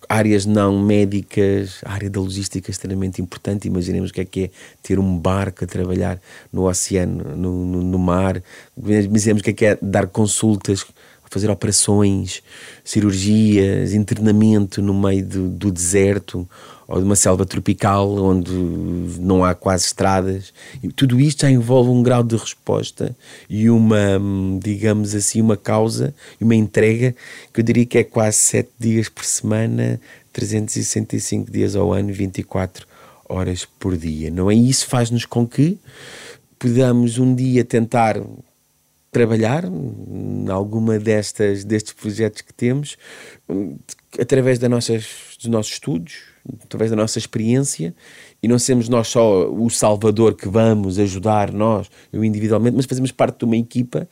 áreas 0.09 0.46
não 0.46 0.83
médicas, 0.83 1.81
a 1.85 1.92
área 1.92 2.09
da 2.09 2.18
logística 2.18 2.70
é 2.70 2.72
extremamente 2.72 3.20
importante. 3.20 3.68
Imaginemos 3.68 4.09
o 4.09 4.14
que 4.14 4.22
é 4.22 4.25
que 4.25 4.44
é 4.44 4.51
ter 4.83 4.99
um 4.99 5.18
barco 5.18 5.64
a 5.64 5.66
trabalhar 5.66 6.18
no 6.51 6.66
oceano, 6.66 7.37
no, 7.37 7.66
no, 7.66 7.83
no 7.83 7.99
mar. 7.99 8.42
Imaginemos 8.75 9.42
o 9.42 9.44
que 9.44 9.51
é 9.51 9.53
que 9.53 9.66
é 9.66 9.79
dar 9.83 10.07
consultas, 10.07 10.87
fazer 11.29 11.51
operações, 11.51 12.42
cirurgias, 12.83 13.92
internamento 13.92 14.81
no 14.81 14.94
meio 14.94 15.27
do, 15.27 15.51
do 15.51 15.70
deserto 15.70 16.49
ou 16.88 16.99
de 16.99 17.05
uma 17.05 17.16
selva 17.16 17.44
tropical 17.44 18.09
onde 18.16 18.53
não 18.53 19.44
há 19.44 19.55
quase 19.55 19.87
estradas. 19.87 20.53
E 20.83 20.88
tudo 20.88 21.20
isto 21.20 21.42
já 21.42 21.51
envolve 21.51 21.90
um 21.90 22.03
grau 22.03 22.22
de 22.22 22.37
resposta 22.37 23.16
e 23.49 23.68
uma, 23.68 24.20
digamos 24.62 25.14
assim, 25.14 25.40
uma 25.40 25.57
causa 25.57 26.14
e 26.40 26.44
uma 26.44 26.55
entrega 26.55 27.14
que 27.53 27.61
eu 27.61 27.64
diria 27.64 27.87
que 27.87 27.99
é 27.99 28.05
quase 28.05 28.38
7 28.38 28.70
dias 28.79 29.09
por 29.09 29.25
semana, 29.25 30.01
365 30.33 31.51
dias 31.51 31.75
ao 31.75 31.92
ano, 31.92 32.12
24 32.12 32.87
horas 33.29 33.64
por 33.64 33.96
dia. 33.96 34.31
Não 34.31 34.51
é 34.51 34.55
isso 34.55 34.87
faz-nos 34.87 35.25
com 35.25 35.46
que 35.46 35.79
podamos 36.59 37.18
um 37.18 37.35
dia 37.35 37.64
tentar 37.64 38.20
trabalhar 39.11 39.64
em 39.64 40.49
alguma 40.51 40.99
destas 40.99 41.64
destes 41.64 41.94
projetos 41.94 42.42
que 42.42 42.53
temos 42.53 42.96
através 44.20 44.59
das 44.59 44.70
nossas, 44.70 45.07
dos 45.38 45.46
nossos 45.46 45.72
estudos, 45.72 46.36
através 46.63 46.91
da 46.91 46.97
nossa 46.97 47.19
experiência 47.19 47.95
e 48.43 48.49
não 48.49 48.59
sermos 48.59 48.89
nós 48.89 49.09
só 49.09 49.51
o 49.51 49.69
salvador 49.71 50.35
que 50.35 50.49
vamos 50.49 50.99
ajudar 50.99 51.53
nós, 51.53 51.89
eu 52.13 52.25
individualmente, 52.25 52.77
mas 52.77 52.87
fazemos 52.87 53.11
parte 53.11 53.39
de 53.39 53.45
uma 53.45 53.57
equipa 53.57 54.09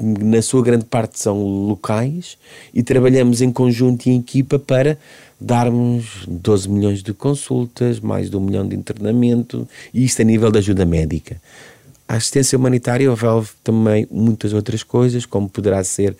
na 0.00 0.40
sua 0.40 0.62
grande 0.62 0.84
parte 0.84 1.18
são 1.18 1.42
locais 1.42 2.38
e 2.72 2.82
trabalhamos 2.82 3.42
em 3.42 3.50
conjunto 3.50 4.06
e 4.06 4.12
em 4.12 4.20
equipa 4.20 4.58
para 4.58 4.96
darmos 5.40 6.24
12 6.26 6.68
milhões 6.68 7.02
de 7.02 7.12
consultas, 7.12 7.98
mais 8.00 8.30
de 8.30 8.36
um 8.36 8.40
milhão 8.40 8.66
de 8.66 8.76
internamento 8.76 9.66
e 9.92 10.04
isto 10.04 10.22
a 10.22 10.24
nível 10.24 10.50
da 10.50 10.60
ajuda 10.60 10.84
médica. 10.84 11.40
A 12.08 12.14
assistência 12.14 12.56
humanitária 12.56 13.04
envolve 13.04 13.50
também 13.62 14.08
muitas 14.10 14.54
outras 14.54 14.82
coisas, 14.82 15.26
como 15.26 15.48
poderá 15.48 15.84
ser 15.84 16.16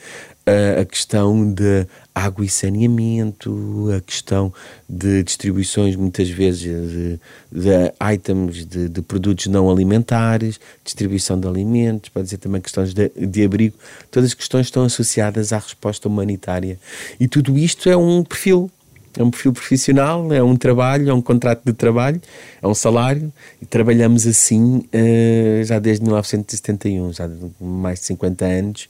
a 0.81 0.85
questão 0.85 1.53
de 1.53 1.87
água 2.14 2.44
e 2.44 2.48
saneamento, 2.48 3.90
a 3.96 4.01
questão 4.01 4.53
de 4.88 5.22
distribuições, 5.22 5.94
muitas 5.94 6.29
vezes, 6.29 6.61
de, 6.61 7.20
de 7.53 8.14
items 8.14 8.66
de, 8.66 8.88
de, 8.88 9.03
produtos 9.03 9.46
não 9.46 9.70
alimentares, 9.70 10.59
distribuição 10.85 11.38
de 11.38 11.46
alimentos, 11.46 12.09
pode 12.09 12.24
dizer 12.24 12.38
também 12.38 12.61
questões 12.61 12.94
de, 12.94 13.11
de 13.11 13.44
abrigo, 13.44 13.77
todas 14.11 14.31
as 14.31 14.35
questões 14.35 14.66
estão 14.66 14.85
associadas 14.85 15.53
à 15.53 15.59
resposta 15.59 16.09
humanitária. 16.09 16.79
E 17.20 17.29
tudo 17.29 17.57
isto 17.59 17.88
é 17.88 17.96
um 17.96 18.24
perfil 18.24 18.70
é 19.16 19.23
um 19.23 19.31
perfil 19.31 19.53
profissional, 19.53 20.33
é 20.33 20.42
um 20.42 20.57
trabalho, 20.57 21.11
é 21.11 21.14
um 21.14 21.23
contrato 21.23 21.62
de 21.64 21.73
trabalho, 21.73 22.21
é 22.61 22.66
um 22.66 22.75
salário 22.75 23.33
e 23.61 23.66
trabalhamos 23.66 24.27
assim 24.27 24.79
uh, 24.79 25.64
já 25.64 25.79
desde 25.79 26.05
1971, 26.05 27.12
já 27.12 27.29
mais 27.61 28.01
de 28.01 28.07
50 28.07 28.44
anos 28.44 28.88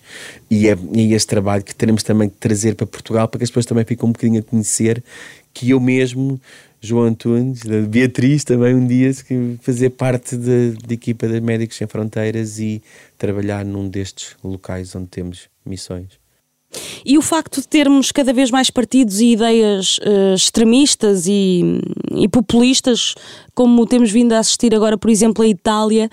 e 0.51 0.69
é, 0.69 0.73
é 0.73 1.01
esse 1.01 1.27
trabalho 1.27 1.63
que 1.63 1.75
teremos 1.75 2.03
também 2.03 2.29
que 2.29 2.37
trazer 2.37 2.75
para 2.75 2.87
Portugal 2.87 3.29
para 3.29 3.39
que 3.39 3.45
as 3.45 3.51
pessoas 3.51 3.67
também 3.67 3.85
fiquem 3.85 4.09
um 4.09 4.13
bocadinho 4.13 4.41
a 4.41 4.43
conhecer 4.43 5.03
que 5.53 5.71
eu 5.71 5.81
mesmo, 5.81 6.41
João 6.81 7.07
Antunes, 7.07 7.63
Beatriz 7.89 8.45
também 8.45 8.75
um 8.75 8.87
dia 8.87 9.11
fazer 9.61 9.91
parte 9.91 10.37
da 10.37 10.95
equipa 10.95 11.27
de 11.27 11.41
Médicos 11.41 11.77
Sem 11.77 11.87
Fronteiras 11.87 12.61
e 12.61 12.83
trabalhar 13.17 13.65
num 13.65 13.89
destes 13.89 14.37
locais 14.45 14.95
onde 14.95 15.09
temos 15.09 15.49
missões. 15.67 16.18
E 17.05 17.17
o 17.17 17.23
facto 17.23 17.61
de 17.61 17.69
termos 17.69 18.13
cada 18.13 18.33
vez 18.33 18.51
mais 18.51 18.71
partidos 18.71 19.21
e 19.21 19.33
ideias 19.33 19.99
uh, 19.99 20.35
extremistas 20.35 21.27
e, 21.27 21.81
e, 22.13 22.29
populistas, 22.29 23.15
como 23.55 23.87
temos 23.87 24.11
vindo 24.11 24.33
a 24.33 24.39
assistir 24.39 24.75
agora, 24.75 24.99
por 24.99 25.11
exemplo, 25.11 25.43
a 25.43 25.49
Itália, 25.49 26.11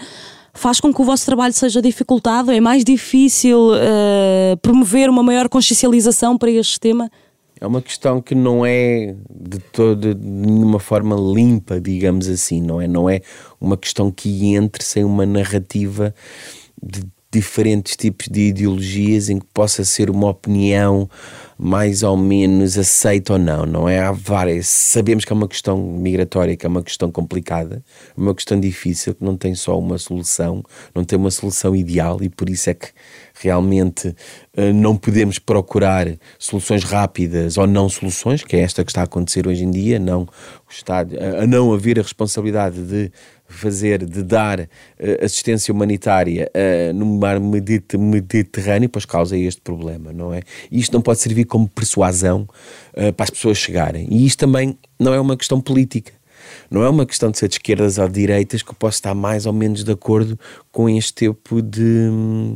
faz 0.53 0.79
com 0.79 0.93
que 0.93 1.01
o 1.01 1.05
vosso 1.05 1.25
trabalho 1.25 1.53
seja 1.53 1.81
dificultado? 1.81 2.51
É 2.51 2.61
mais 2.61 2.83
difícil 2.83 3.71
uh, 3.71 4.57
promover 4.61 5.09
uma 5.09 5.21
maior 5.21 5.49
consciencialização 5.49 6.37
para 6.37 6.49
este 6.51 6.79
tema? 6.79 7.11
É 7.59 7.65
uma 7.65 7.81
questão 7.81 8.21
que 8.21 8.35
não 8.35 8.65
é 8.65 9.15
de 9.29 9.59
toda 9.59 10.13
de 10.13 10.27
nenhuma 10.27 10.79
forma 10.79 11.15
limpa, 11.15 11.79
digamos 11.79 12.27
assim, 12.27 12.61
não 12.61 12.81
é? 12.81 12.87
Não 12.87 13.09
é 13.09 13.21
uma 13.61 13.77
questão 13.77 14.11
que 14.11 14.53
entre 14.55 14.83
sem 14.83 15.03
uma 15.05 15.25
narrativa 15.25 16.13
de 16.81 17.01
diferentes 17.35 17.97
tipos 17.97 18.27
de 18.29 18.47
ideologias 18.47 19.29
em 19.29 19.39
que 19.39 19.45
possa 19.53 19.83
ser 19.83 20.09
uma 20.09 20.29
opinião 20.29 21.09
mais 21.57 22.01
ou 22.03 22.15
menos 22.17 22.77
aceita 22.77 23.33
ou 23.33 23.39
não, 23.39 23.65
não 23.65 23.89
é? 23.89 23.99
Há 23.99 24.11
várias. 24.11 24.67
Sabemos 24.67 25.23
que 25.23 25.31
é 25.31 25.35
uma 25.35 25.47
questão 25.47 25.77
migratória, 25.77 26.55
que 26.55 26.65
é 26.65 26.69
uma 26.69 26.83
questão 26.83 27.11
complicada, 27.11 27.83
uma 28.15 28.33
questão 28.33 28.59
difícil, 28.59 29.13
que 29.15 29.23
não 29.23 29.37
tem 29.37 29.53
só 29.53 29.77
uma 29.77 29.97
solução, 29.97 30.63
não 30.93 31.03
tem 31.03 31.17
uma 31.17 31.31
solução 31.31 31.75
ideal 31.75 32.21
e 32.21 32.29
por 32.29 32.49
isso 32.49 32.69
é 32.69 32.73
que 32.73 32.87
realmente 33.41 34.15
eh, 34.55 34.71
não 34.71 34.95
podemos 34.95 35.39
procurar 35.39 36.07
soluções 36.39 36.83
rápidas 36.83 37.57
ou 37.57 37.67
não 37.67 37.89
soluções, 37.89 38.43
que 38.43 38.55
é 38.55 38.59
esta 38.59 38.83
que 38.83 38.91
está 38.91 39.01
a 39.01 39.05
acontecer 39.05 39.47
hoje 39.47 39.63
em 39.63 39.71
dia, 39.71 39.99
não 39.99 40.27
Estado, 40.75 41.15
a 41.41 41.47
não 41.47 41.73
haver 41.73 41.99
a 41.99 42.01
responsabilidade 42.01 42.81
de 42.81 43.11
fazer, 43.47 44.05
de 44.05 44.23
dar 44.23 44.59
uh, 44.59 44.65
assistência 45.23 45.73
humanitária 45.73 46.49
uh, 46.53 46.93
no 46.93 47.05
mar 47.05 47.39
Mediterrâneo, 47.39 48.89
pois 48.89 49.05
causa 49.05 49.37
este 49.37 49.61
problema, 49.61 50.11
não 50.11 50.33
é? 50.33 50.41
E 50.71 50.79
isto 50.79 50.93
não 50.93 51.01
pode 51.01 51.19
servir 51.19 51.45
como 51.45 51.67
persuasão 51.67 52.47
uh, 52.93 53.13
para 53.13 53.23
as 53.23 53.29
pessoas 53.29 53.57
chegarem. 53.57 54.07
E 54.09 54.25
isto 54.25 54.39
também 54.39 54.77
não 54.99 55.13
é 55.13 55.19
uma 55.19 55.37
questão 55.37 55.61
política. 55.61 56.11
não 56.69 56.83
é 56.83 56.89
uma 56.89 57.05
questão 57.05 57.31
de 57.31 57.37
ser 57.37 57.47
de 57.47 57.55
esquerdas 57.55 57.97
ou 57.97 58.07
de 58.07 58.13
direitas 58.13 58.61
que 58.61 58.69
eu 58.69 58.75
posso 58.75 58.97
estar 58.97 59.13
mais 59.13 59.45
ou 59.45 59.53
menos 59.53 59.83
de 59.83 59.91
acordo 59.91 60.39
com 60.71 60.89
este 60.89 61.13
tipo 61.13 61.61
de, 61.61 62.53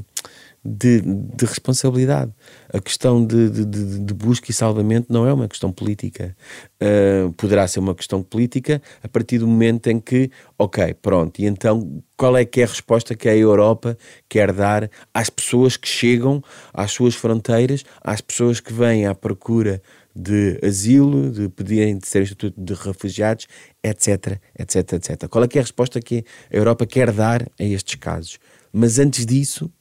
de, 0.64 1.02
de 1.02 1.46
responsabilidade. 1.46 2.32
A 2.72 2.80
questão 2.80 3.26
de, 3.26 3.50
de, 3.50 3.66
de, 3.66 4.14
busca 4.14 4.52
e 4.52 4.54
salvamento 4.54 5.12
não 5.12 5.26
é 5.26 5.34
uma 5.34 5.48
questão 5.48 5.72
política. 5.72 6.36
Uh, 6.82 7.32
poderá 7.34 7.68
ser 7.68 7.80
uma 7.80 7.96
questão 7.96 8.22
política 8.22 8.82
a 9.02 9.08
partir 9.08 9.40
do 9.40 9.48
momento 9.48 9.88
em 9.88 10.00
que, 10.00 10.30
ok, 10.58 10.94
pronto, 11.02 11.40
e 11.40 11.46
então 11.46 12.04
qual 12.16 12.38
é 12.38 12.46
que 12.46 12.62
é 12.62 12.66
a 12.66 12.68
resposta 12.68 13.16
que 13.16 13.28
a 13.28 13.36
Europa 13.36 13.98
quer 14.28 14.54
dar 14.54 14.90
às 15.14 15.30
pessoas 15.30 15.78
que 15.78 15.88
chegam 15.88 16.44
às 16.74 16.92
suas 16.92 17.16
fronteiras, 17.16 17.84
às 18.04 18.22
pessoas 18.22 18.60
que 18.60 18.72
vêm 18.72 19.08
à 19.08 19.16
procura 19.16 19.82
de 20.16 20.60
asilo, 20.64 21.32
de 21.32 21.50
pedirem 21.50 21.98
de 21.98 22.08
ser 22.08 22.24
estatuto 22.24 22.60
de 22.60 22.74
refugiados, 22.74 23.48
etc, 23.84 24.40
etc, 24.58 24.94
etc. 24.94 25.28
Qual 25.30 25.44
é 25.44 25.48
que 25.48 25.58
é 25.58 25.62
a 25.62 25.64
resposta 25.64 26.00
que 26.02 26.26
a 26.52 26.56
Europa 26.56 26.86
quer 26.86 27.12
dar 27.12 27.44
a 27.60 27.64
estes 27.64 27.96
casos? 27.96 28.38
Mas 28.72 29.00
antes 29.00 29.26
disso, 29.26 29.72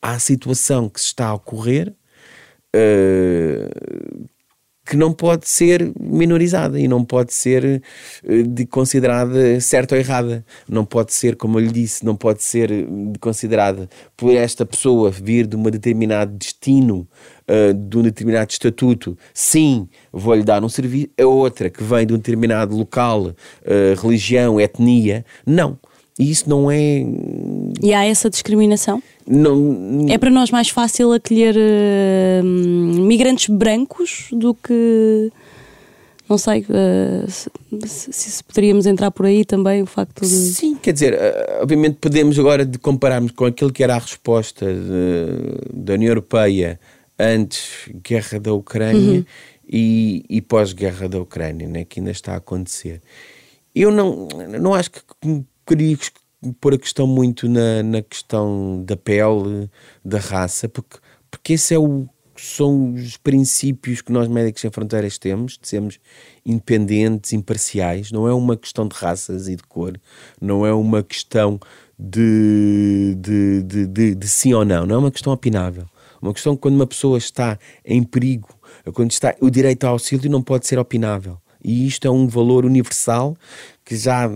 há 0.00 0.12
a 0.12 0.18
situação 0.18 0.88
que 0.88 1.00
se 1.00 1.06
está 1.06 1.28
a 1.28 1.34
ocorrer 1.34 1.92
uh, 2.74 4.28
que 4.84 4.96
não 4.96 5.12
pode 5.12 5.46
ser 5.48 5.92
minorizada 6.00 6.80
e 6.80 6.88
não 6.88 7.04
pode 7.04 7.34
ser 7.34 7.82
uh, 8.24 8.42
de 8.42 8.66
considerada 8.66 9.60
certa 9.60 9.94
ou 9.94 10.00
errada. 10.00 10.44
Não 10.68 10.84
pode 10.84 11.12
ser, 11.12 11.36
como 11.36 11.58
eu 11.58 11.64
lhe 11.64 11.72
disse, 11.72 12.04
não 12.04 12.16
pode 12.16 12.42
ser 12.42 12.70
considerada 13.20 13.88
por 14.16 14.34
esta 14.34 14.64
pessoa 14.64 15.10
vir 15.10 15.46
de 15.46 15.56
um 15.56 15.62
determinado 15.64 16.32
destino, 16.36 17.06
de 17.88 17.96
um 17.96 18.02
determinado 18.02 18.50
estatuto, 18.50 19.16
sim, 19.32 19.88
vou-lhe 20.12 20.42
dar 20.42 20.62
um 20.62 20.68
serviço. 20.68 21.08
A 21.18 21.24
outra 21.24 21.70
que 21.70 21.82
vem 21.82 22.06
de 22.06 22.12
um 22.12 22.18
determinado 22.18 22.76
local, 22.76 23.34
religião, 24.02 24.60
etnia, 24.60 25.24
não. 25.46 25.78
E 26.18 26.30
isso 26.30 26.48
não 26.48 26.70
é. 26.70 27.04
E 27.80 27.94
há 27.94 28.04
essa 28.04 28.28
discriminação? 28.28 29.00
Não, 29.26 30.06
é 30.08 30.18
para 30.18 30.30
nós 30.30 30.50
mais 30.50 30.68
fácil 30.68 31.12
acolher 31.12 31.54
uh, 31.54 32.44
migrantes 32.44 33.48
brancos 33.48 34.26
do 34.32 34.52
que. 34.52 35.30
Não 36.28 36.36
sei 36.36 36.66
uh, 36.68 37.86
se, 37.86 38.12
se, 38.12 38.44
poderíamos 38.44 38.84
entrar 38.84 39.10
por 39.10 39.26
aí 39.26 39.44
também, 39.44 39.80
o 39.80 39.86
facto 39.86 40.22
de. 40.22 40.26
Sim, 40.28 40.74
quer 40.74 40.92
dizer, 40.92 41.14
uh, 41.14 41.62
obviamente 41.62 41.98
podemos 42.00 42.38
agora 42.38 42.66
de 42.66 42.78
compararmos 42.78 43.30
com 43.30 43.44
aquilo 43.44 43.72
que 43.72 43.84
era 43.84 43.94
a 43.94 43.98
resposta 43.98 44.66
de, 44.66 45.72
da 45.72 45.94
União 45.94 46.10
Europeia 46.10 46.80
antes 47.18 47.88
guerra 48.02 48.40
da 48.40 48.52
Ucrânia 48.52 49.18
uhum. 49.18 49.24
e, 49.68 50.24
e 50.28 50.40
pós-guerra 50.40 51.08
da 51.08 51.20
Ucrânia, 51.20 51.68
né, 51.68 51.84
que 51.84 52.00
ainda 52.00 52.10
está 52.10 52.34
a 52.34 52.36
acontecer. 52.36 53.00
Eu 53.74 53.90
não, 53.90 54.28
não 54.60 54.74
acho 54.74 54.90
que 54.90 55.00
queria 55.68 55.98
pôr 56.60 56.74
a 56.74 56.78
questão 56.78 57.06
muito 57.06 57.48
na, 57.48 57.82
na 57.82 58.02
questão 58.02 58.82
da 58.84 58.96
pele, 58.96 59.70
da 60.04 60.18
raça, 60.18 60.68
porque, 60.68 60.98
porque 61.30 61.52
esse 61.54 61.74
é 61.74 61.78
o, 61.78 62.08
são 62.36 62.94
os 62.94 63.16
princípios 63.16 64.00
que 64.00 64.12
nós 64.12 64.28
médicos 64.28 64.62
sem 64.62 64.70
fronteiras 64.70 65.18
temos, 65.18 65.58
de 65.60 65.68
sermos 65.68 65.98
independentes, 66.46 67.32
imparciais, 67.32 68.10
não 68.10 68.26
é 68.26 68.32
uma 68.32 68.56
questão 68.56 68.88
de 68.88 68.96
raças 68.96 69.48
e 69.48 69.56
de 69.56 69.62
cor, 69.64 70.00
não 70.40 70.64
é 70.64 70.72
uma 70.72 71.02
questão 71.02 71.60
de, 71.98 73.14
de, 73.18 73.62
de, 73.62 73.86
de, 73.86 74.14
de 74.14 74.28
sim 74.28 74.54
ou 74.54 74.64
não, 74.64 74.86
não 74.86 74.94
é 74.94 74.98
uma 74.98 75.10
questão 75.10 75.32
opinável. 75.32 75.86
Uma 76.20 76.32
questão 76.32 76.56
quando 76.56 76.74
uma 76.74 76.86
pessoa 76.86 77.16
está 77.16 77.58
em 77.84 78.02
perigo, 78.02 78.48
quando 78.92 79.12
está 79.12 79.34
o 79.40 79.50
direito 79.50 79.84
ao 79.84 79.92
auxílio 79.92 80.28
não 80.30 80.42
pode 80.42 80.66
ser 80.66 80.78
opinável. 80.78 81.38
E 81.62 81.86
isto 81.86 82.06
é 82.06 82.10
um 82.10 82.26
valor 82.26 82.64
universal 82.64 83.36
que 83.84 83.96
já 83.96 84.28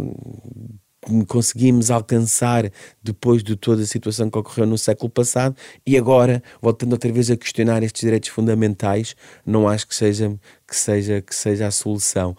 conseguimos 1.27 1.91
alcançar 1.91 2.71
depois 3.03 3.43
de 3.43 3.57
toda 3.57 3.83
a 3.83 3.87
situação 3.87 4.31
que 4.31 4.39
ocorreu 4.39 4.67
no 4.67 4.79
século 4.79 5.11
passado 5.11 5.57
e 5.87 5.97
agora, 5.97 6.43
voltando 6.61 6.93
outra 6.93 7.11
vez 7.11 7.31
a 7.31 7.37
questionar 7.37 7.83
estes 7.83 8.03
direitos 8.03 8.29
fundamentais, 8.29 9.17
não 9.45 9.69
acho 9.69 9.87
que 9.87 9.95
seja, 9.95 10.33
que 10.67 10.77
seja, 10.77 11.21
que 11.21 11.35
seja 11.35 11.67
a 11.67 11.71
solução. 11.71 12.37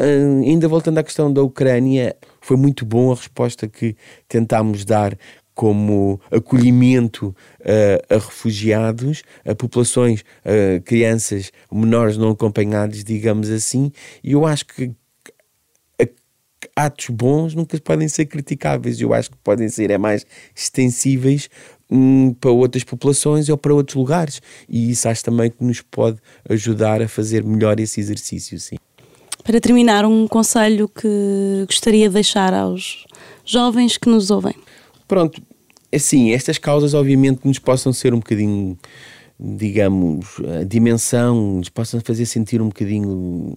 Uh, 0.00 0.42
ainda 0.42 0.68
voltando 0.68 0.98
à 0.98 1.02
questão 1.02 1.32
da 1.32 1.42
Ucrânia, 1.42 2.16
foi 2.40 2.56
muito 2.56 2.84
bom 2.84 3.12
a 3.12 3.14
resposta 3.14 3.68
que 3.68 3.96
tentámos 4.28 4.84
dar 4.84 5.16
como 5.54 6.20
acolhimento 6.30 7.34
uh, 7.60 8.14
a 8.14 8.14
refugiados, 8.14 9.22
a 9.44 9.54
populações, 9.54 10.20
uh, 10.20 10.80
crianças 10.82 11.52
menores 11.70 12.16
não 12.16 12.30
acompanhados, 12.30 13.04
digamos 13.04 13.50
assim, 13.50 13.92
e 14.24 14.32
eu 14.32 14.46
acho 14.46 14.66
que 14.66 14.92
atos 16.74 17.08
bons 17.10 17.54
nunca 17.54 17.78
podem 17.80 18.08
ser 18.08 18.26
criticáveis. 18.26 19.00
Eu 19.00 19.12
acho 19.12 19.30
que 19.30 19.36
podem 19.42 19.68
ser 19.68 19.90
é 19.90 19.98
mais 19.98 20.26
extensíveis 20.54 21.48
hum, 21.90 22.34
para 22.34 22.50
outras 22.50 22.84
populações 22.84 23.48
ou 23.48 23.56
para 23.56 23.74
outros 23.74 23.94
lugares. 23.94 24.40
E 24.68 24.90
isso 24.90 25.08
acho 25.08 25.24
também 25.24 25.50
que 25.50 25.62
nos 25.62 25.80
pode 25.80 26.18
ajudar 26.48 27.02
a 27.02 27.08
fazer 27.08 27.44
melhor 27.44 27.78
esse 27.80 28.00
exercício, 28.00 28.58
sim. 28.58 28.76
Para 29.44 29.60
terminar, 29.60 30.04
um 30.04 30.28
conselho 30.28 30.88
que 30.88 31.64
gostaria 31.66 32.08
de 32.08 32.14
deixar 32.14 32.54
aos 32.54 33.04
jovens 33.44 33.96
que 33.96 34.08
nos 34.08 34.30
ouvem. 34.30 34.54
Pronto, 35.08 35.42
assim, 35.92 36.32
estas 36.32 36.58
causas 36.58 36.94
obviamente 36.94 37.40
nos 37.44 37.58
possam 37.58 37.92
ser 37.92 38.14
um 38.14 38.18
bocadinho 38.18 38.78
digamos, 39.44 40.40
a 40.60 40.62
dimensão, 40.62 41.56
nos 41.56 41.68
possam 41.68 42.00
fazer 42.00 42.26
sentir 42.26 42.62
um 42.62 42.68
bocadinho 42.68 43.56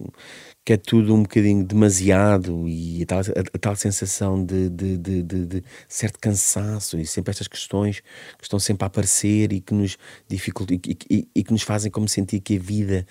que 0.66 0.72
é 0.72 0.76
tudo 0.76 1.14
um 1.14 1.22
bocadinho 1.22 1.64
demasiado 1.64 2.66
e 2.66 3.00
a 3.04 3.06
tal, 3.06 3.20
a, 3.20 3.40
a 3.54 3.58
tal 3.60 3.76
sensação 3.76 4.44
de, 4.44 4.68
de, 4.68 4.96
de, 4.98 5.22
de, 5.22 5.64
certo 5.88 6.18
cansaço 6.18 6.98
e 6.98 7.06
sempre 7.06 7.30
estas 7.30 7.46
questões 7.46 8.00
que 8.00 8.42
estão 8.42 8.58
sempre 8.58 8.82
a 8.84 8.88
aparecer 8.88 9.52
e 9.52 9.60
que 9.60 9.72
nos 9.72 9.96
dificultam 10.26 10.76
e, 10.76 10.98
e, 11.08 11.28
e 11.36 11.44
que 11.44 11.52
nos 11.52 11.62
fazem 11.62 11.88
como 11.88 12.08
sentir 12.08 12.40
que 12.40 12.56
a 12.56 12.58
vida 12.58 13.06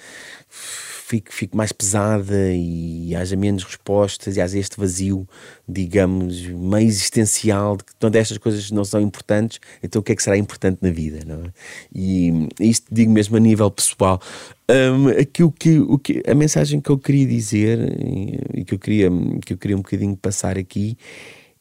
fique, 0.50 1.34
fique 1.34 1.56
mais 1.56 1.72
pesada 1.72 2.52
e 2.52 3.15
haja 3.15 3.38
menos 3.38 3.63
respostas 3.63 4.36
e 4.36 4.41
haja 4.41 4.60
este 4.60 4.78
vazio, 4.78 5.26
digamos, 5.65 6.46
meio 6.48 6.88
existencial 6.88 7.78
de 7.78 7.86
que 7.86 7.96
todas 7.96 8.20
estas 8.20 8.38
coisas 8.38 8.70
não 8.70 8.84
são 8.84 9.00
importantes, 9.00 9.62
então 9.82 10.02
o 10.02 10.04
que 10.04 10.12
é 10.12 10.15
que 10.18 10.24
será 10.24 10.38
importante 10.38 10.80
na 10.82 10.89
vida, 10.89 11.20
não 11.26 11.46
é? 11.46 11.54
E 11.96 12.50
isto 12.60 12.88
digo 12.91 13.13
mesmo 13.13 13.38
a 13.38 13.39
nível 13.39 13.72
pessoal. 13.72 14.20
Um, 14.67 15.10
aqui 15.10 15.43
o 15.43 15.51
que, 15.51 15.80
o 15.80 15.99
que, 15.99 16.23
a 16.25 16.34
mensagem 16.34 16.82
que 16.82 16.89
eu 16.89 16.97
queria 16.97 17.28
dizer 17.28 17.80
e 18.54 18.65
que 18.65 18.73
eu 18.73 18.80
queria, 18.80 19.10
que 19.45 19.54
eu 19.54 19.58
queria 19.58 19.75
um 19.75 19.82
bocadinho 19.82 20.17
passar 20.17 20.58
aqui 20.58 20.97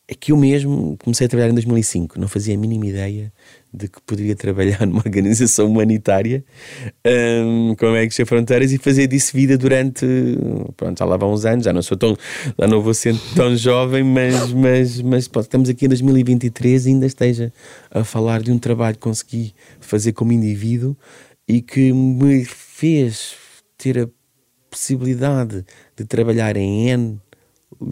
é 0.06 0.14
que 0.14 0.32
eu 0.32 0.36
mesmo 0.36 0.96
comecei 1.02 1.26
a 1.26 1.30
trabalhar 1.30 1.50
em 1.50 1.54
2005, 1.54 2.20
não 2.20 2.28
fazia 2.28 2.54
a 2.54 2.58
mínima 2.58 2.86
ideia 2.86 3.32
de 3.72 3.88
que 3.88 4.00
poderia 4.02 4.36
trabalhar 4.36 4.84
numa 4.86 5.02
organização 5.04 5.66
humanitária 5.66 6.44
um, 7.06 7.74
como 7.74 7.96
é 7.96 8.06
que 8.06 8.14
Sem 8.14 8.24
Fronteiras 8.24 8.70
e 8.72 8.78
fazer 8.78 9.06
disso 9.06 9.32
vida 9.34 9.56
durante, 9.56 10.06
pronto, 10.76 10.98
já 10.98 11.04
lá 11.04 11.16
vão 11.16 11.32
uns 11.32 11.46
anos, 11.46 11.64
já 11.64 11.72
não 11.72 11.82
sou 11.82 11.96
tão, 11.96 12.16
já 12.58 12.66
não 12.66 12.82
vou 12.82 12.92
ser 12.92 13.14
tão 13.34 13.56
jovem, 13.56 14.04
mas, 14.04 14.52
mas, 14.52 15.00
mas 15.00 15.30
estamos 15.40 15.70
aqui 15.70 15.86
em 15.86 15.88
2023 15.88 16.86
e 16.86 16.88
ainda 16.90 17.06
esteja 17.06 17.52
a 17.90 18.04
falar 18.04 18.42
de 18.42 18.52
um 18.52 18.58
trabalho 18.58 18.96
que 18.96 19.02
consegui 19.02 19.54
fazer 19.80 20.12
como 20.12 20.32
indivíduo 20.32 20.94
e 21.48 21.62
que 21.62 21.92
me 21.92 22.46
fez 22.76 23.36
ter 23.78 23.96
a 24.00 24.08
possibilidade 24.68 25.64
de 25.96 26.04
trabalhar 26.04 26.56
em 26.56 26.88
N 26.88 27.20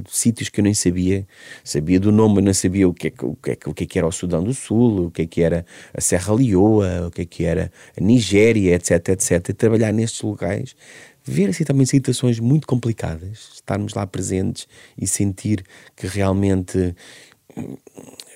sítios 0.08 0.48
que 0.48 0.58
eu 0.58 0.64
nem 0.64 0.74
sabia, 0.74 1.24
sabia 1.62 2.00
do 2.00 2.10
nome, 2.10 2.36
mas 2.36 2.44
não 2.44 2.54
sabia 2.54 2.88
o 2.88 2.92
que, 2.92 3.06
é, 3.06 3.12
o, 3.22 3.36
que 3.36 3.52
é, 3.52 3.58
o 3.64 3.70
é 3.70 3.86
que 3.86 3.98
era 3.98 4.06
o 4.08 4.10
Sudão 4.10 4.42
do 4.42 4.52
Sul, 4.52 5.06
o 5.06 5.10
que 5.10 5.22
é 5.22 5.26
que 5.26 5.40
era 5.40 5.64
a 5.94 6.00
Serra 6.00 6.34
Leoa, 6.34 7.06
o 7.06 7.10
que 7.12 7.22
é 7.22 7.24
que 7.24 7.44
era 7.44 7.70
a 7.96 8.00
Nigéria, 8.00 8.74
etc, 8.74 9.10
etc. 9.10 9.50
E 9.50 9.52
trabalhar 9.52 9.92
nestes 9.92 10.20
locais, 10.22 10.74
ver 11.24 11.50
assim 11.50 11.62
também 11.62 11.86
situações 11.86 12.40
muito 12.40 12.66
complicadas, 12.66 13.50
estarmos 13.54 13.94
lá 13.94 14.04
presentes 14.04 14.66
e 14.98 15.06
sentir 15.06 15.64
que 15.94 16.08
realmente 16.08 16.94
hum, 17.56 17.76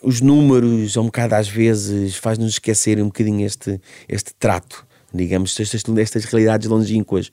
os 0.01 0.21
números, 0.21 0.97
um 0.97 1.07
bocado 1.07 1.35
às 1.35 1.49
vezes, 1.49 2.15
faz-nos 2.15 2.53
esquecer 2.53 3.03
um 3.03 3.07
bocadinho 3.07 3.45
este, 3.45 3.81
este 4.09 4.33
trato, 4.35 4.87
digamos, 5.17 5.59
estas, 5.59 5.83
estas 5.99 6.25
realidades 6.25 6.69
longínquas 6.69 7.33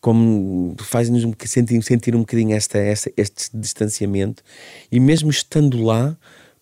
como 0.00 0.76
faz-nos 0.78 1.24
sentir, 1.44 1.82
sentir 1.82 2.14
um 2.14 2.20
bocadinho 2.20 2.54
esta, 2.54 2.78
esta, 2.78 3.12
este 3.16 3.56
distanciamento 3.56 4.42
e 4.90 5.00
mesmo 5.00 5.30
estando 5.30 5.82
lá, 5.82 6.16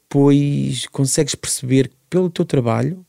pois 0.08 0.86
consegues 0.86 1.34
perceber 1.34 1.90
pelo 2.08 2.30
teu 2.30 2.44
trabalho, 2.44 3.04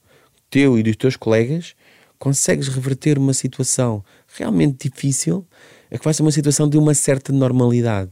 teu 0.49 0.77
e 0.77 0.83
dos 0.83 0.95
teus 0.95 1.15
colegas, 1.15 1.75
consegues 2.19 2.67
reverter 2.67 3.17
uma 3.17 3.33
situação 3.33 4.03
realmente 4.35 4.89
difícil, 4.89 5.45
a 5.91 5.97
que 5.97 6.03
vai 6.03 6.13
ser 6.13 6.23
uma 6.23 6.31
situação 6.31 6.67
de 6.67 6.77
uma 6.77 6.93
certa 6.93 7.31
normalidade. 7.31 8.11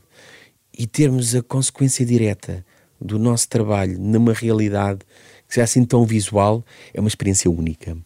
E 0.77 0.85
termos 0.85 1.33
a 1.35 1.41
consequência 1.41 2.05
direta 2.05 2.65
do 2.99 3.17
nosso 3.17 3.47
trabalho 3.49 3.97
numa 3.99 4.33
realidade 4.33 4.99
que 5.47 5.53
seja 5.53 5.63
assim 5.63 5.83
tão 5.83 6.05
visual, 6.05 6.63
é 6.93 6.99
uma 6.99 7.07
experiência 7.07 7.49
única. 7.49 7.97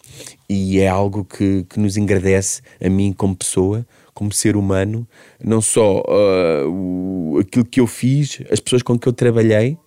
E 0.49 0.79
é 0.79 0.87
algo 0.87 1.23
que, 1.23 1.63
que 1.69 1.79
nos 1.79 1.97
engrandece 1.97 2.61
a 2.83 2.89
mim 2.89 3.13
como 3.13 3.35
pessoa, 3.35 3.85
como 4.13 4.33
ser 4.33 4.57
humano, 4.57 5.07
não 5.41 5.61
só 5.61 6.01
uh, 6.01 6.69
o, 6.69 7.39
aquilo 7.39 7.63
que 7.63 7.79
eu 7.79 7.87
fiz, 7.87 8.41
as 8.51 8.59
pessoas 8.59 8.81
com 8.81 8.99
que 8.99 9.07
eu 9.07 9.13
trabalhei, 9.13 9.77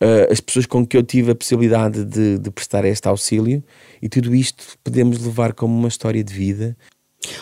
uh, 0.00 0.32
as 0.32 0.40
pessoas 0.40 0.64
com 0.64 0.86
que 0.86 0.96
eu 0.96 1.02
tive 1.02 1.32
a 1.32 1.34
possibilidade 1.34 2.04
de, 2.04 2.38
de 2.38 2.50
prestar 2.50 2.84
este 2.84 3.06
auxílio, 3.06 3.62
e 4.00 4.08
tudo 4.08 4.34
isto 4.34 4.64
podemos 4.82 5.22
levar 5.22 5.52
como 5.52 5.76
uma 5.76 5.88
história 5.88 6.24
de 6.24 6.32
vida. 6.32 6.76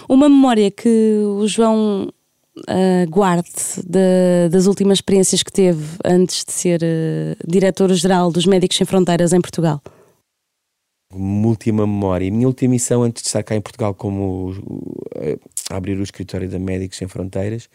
Uma 0.08 0.28
memória 0.28 0.70
que 0.70 1.22
o 1.24 1.46
João 1.46 2.12
uh, 2.58 3.10
guarde 3.10 3.50
de, 3.84 4.48
das 4.50 4.66
últimas 4.66 4.98
experiências 4.98 5.42
que 5.42 5.52
teve 5.52 5.84
antes 6.04 6.44
de 6.44 6.52
ser 6.52 6.80
uh, 6.82 7.36
diretor-geral 7.46 8.30
dos 8.30 8.46
Médicos 8.46 8.76
Sem 8.76 8.86
Fronteiras 8.86 9.32
em 9.32 9.40
Portugal? 9.40 9.82
Uma 11.12 11.48
última 11.48 11.86
memória. 11.86 12.28
A 12.28 12.30
minha 12.30 12.46
última 12.46 12.72
missão 12.72 13.02
antes 13.02 13.22
de 13.22 13.28
estar 13.28 13.42
cá 13.42 13.54
em 13.54 13.60
Portugal 13.60 13.94
como 13.94 14.50
uh, 14.50 15.40
abrir 15.70 15.98
o 15.98 16.02
escritório 16.02 16.48
da 16.48 16.58
Médicos 16.58 16.98
Sem 16.98 17.08
Fronteiras 17.08 17.68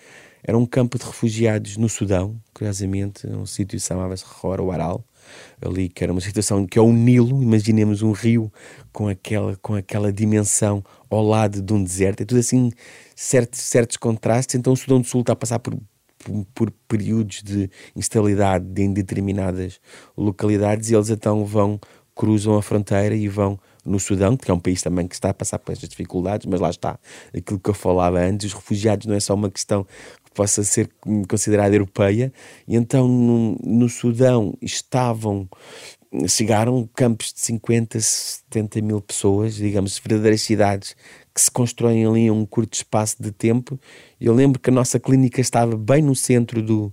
era 0.44 0.58
um 0.58 0.66
campo 0.66 0.98
de 0.98 1.06
refugiados 1.06 1.78
no 1.78 1.90
Sudão, 1.90 2.36
curiosamente, 2.54 3.28
um 3.28 3.46
sítio 3.46 3.78
que 3.78 3.86
chamava-se 3.86 4.24
Rora 4.26 4.64
Waral, 4.64 5.04
ali 5.62 5.90
que 5.90 6.04
era 6.04 6.12
uma 6.12 6.22
situação 6.22 6.66
que 6.66 6.78
é 6.78 6.82
o 6.82 6.92
Nilo, 6.92 7.42
imaginemos 7.42 8.02
um 8.02 8.12
rio 8.12 8.52
com 8.92 9.08
aquela, 9.08 9.56
com 9.58 9.76
aquela 9.76 10.12
dimensão 10.12 10.84
ao 11.10 11.24
lado 11.24 11.62
de 11.62 11.74
um 11.74 11.84
deserto, 11.84 12.22
é 12.22 12.26
tudo 12.26 12.40
assim, 12.40 12.72
certos, 13.16 13.60
certos 13.62 13.98
contrastes, 13.98 14.56
então 14.56 14.74
o 14.74 14.78
Sudão 14.78 15.02
do 15.02 15.08
Sul 15.08 15.22
está 15.22 15.34
a 15.34 15.36
passar 15.36 15.60
por, 15.60 15.78
por, 16.20 16.46
por 16.54 16.72
períodos 16.88 17.42
de 17.44 17.70
instabilidade 17.96 18.82
em 18.82 18.94
determinadas 18.94 19.80
localidades 20.16 20.90
e 20.90 20.96
eles 20.96 21.10
então 21.10 21.46
vão, 21.46 21.80
cruzam 22.16 22.56
a 22.56 22.62
fronteira 22.62 23.16
e 23.16 23.28
vão 23.28 23.60
no 23.86 24.00
Sudão, 24.00 24.38
que 24.38 24.52
é 24.52 24.54
um 24.54 24.60
país 24.60 24.82
também 24.82 25.08
que 25.08 25.16
está 25.16 25.30
a 25.30 25.34
passar 25.34 25.58
por 25.58 25.72
estas 25.72 25.90
dificuldades, 25.90 26.46
mas 26.46 26.60
lá 26.60 26.70
está 26.70 27.00
aquilo 27.36 27.60
que 27.60 27.70
eu 27.70 27.74
falava 27.74 28.20
antes: 28.20 28.48
os 28.48 28.54
refugiados 28.54 29.08
não 29.08 29.16
é 29.16 29.20
só 29.20 29.34
uma 29.34 29.50
questão 29.50 29.84
que 29.84 30.19
possa 30.34 30.64
ser 30.64 30.90
considerada 31.28 31.76
europeia, 31.76 32.32
e 32.68 32.76
então 32.76 33.08
no, 33.08 33.58
no 33.64 33.90
Sudão 33.90 34.54
estavam. 34.62 35.48
Chegaram 36.28 36.90
campos 36.96 37.32
de 37.32 37.40
50, 37.42 38.00
70 38.00 38.82
mil 38.82 39.00
pessoas, 39.00 39.54
digamos, 39.54 40.00
verdadeiras 40.00 40.42
cidades 40.42 40.96
que 41.32 41.40
se 41.40 41.52
constroem 41.52 42.04
ali 42.04 42.22
em 42.22 42.32
um 42.32 42.48
curto 42.48 42.74
espaço 42.74 43.16
de 43.22 43.32
tempo. 43.32 43.80
Eu 44.20 44.34
lembro 44.34 44.60
que 44.60 44.72
a 44.72 44.74
nossa 44.74 45.00
clínica 45.00 45.40
estava 45.40 45.78
bem 45.78 46.02
no 46.02 46.16
centro 46.16 46.64
do, 46.64 46.92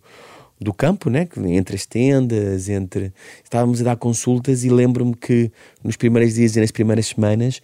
do 0.60 0.72
campo, 0.72 1.10
né? 1.10 1.28
entre 1.46 1.76
as 1.76 1.86
tendas, 1.86 2.68
entre 2.68 3.12
estávamos 3.42 3.80
a 3.80 3.84
dar 3.84 3.96
consultas 3.96 4.64
e 4.64 4.68
lembro-me 4.68 5.14
que 5.14 5.50
nos 5.82 5.96
primeiros 5.96 6.34
dias 6.34 6.56
e 6.56 6.60
nas 6.60 6.70
primeiras 6.70 7.06
semanas 7.06 7.60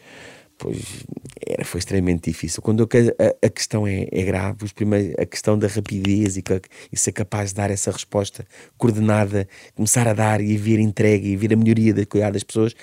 pois 0.63 1.05
era, 1.45 1.65
foi 1.65 1.81
extremamente 1.81 2.31
difícil. 2.31 2.63
Quando 2.63 2.85
a, 2.85 3.47
a 3.47 3.51
questão 3.51 3.87
é, 3.87 4.07
é 4.11 4.23
grave, 4.23 4.65
os 4.65 4.73
primeiros, 4.73 5.13
a 5.19 5.27
questão 5.27 5.59
da 5.59 5.67
rapidez 5.67 6.37
e, 6.37 6.45
e 6.93 6.97
ser 6.97 7.13
capaz 7.13 7.51
de 7.51 7.57
dar 7.57 7.71
essa 7.71 7.91
resposta 7.91 8.47
coordenada, 8.79 9.49
começar 9.75 10.07
a 10.07 10.15
dar 10.15 10.41
e 10.41 10.57
vir 10.57 10.79
entregue 10.79 11.31
e 11.31 11.37
vir 11.37 11.53
a 11.53 11.57
melhoria 11.57 11.93
de 11.93 12.07
cuidar 12.07 12.31
das 12.31 12.45
pessoas, 12.45 12.75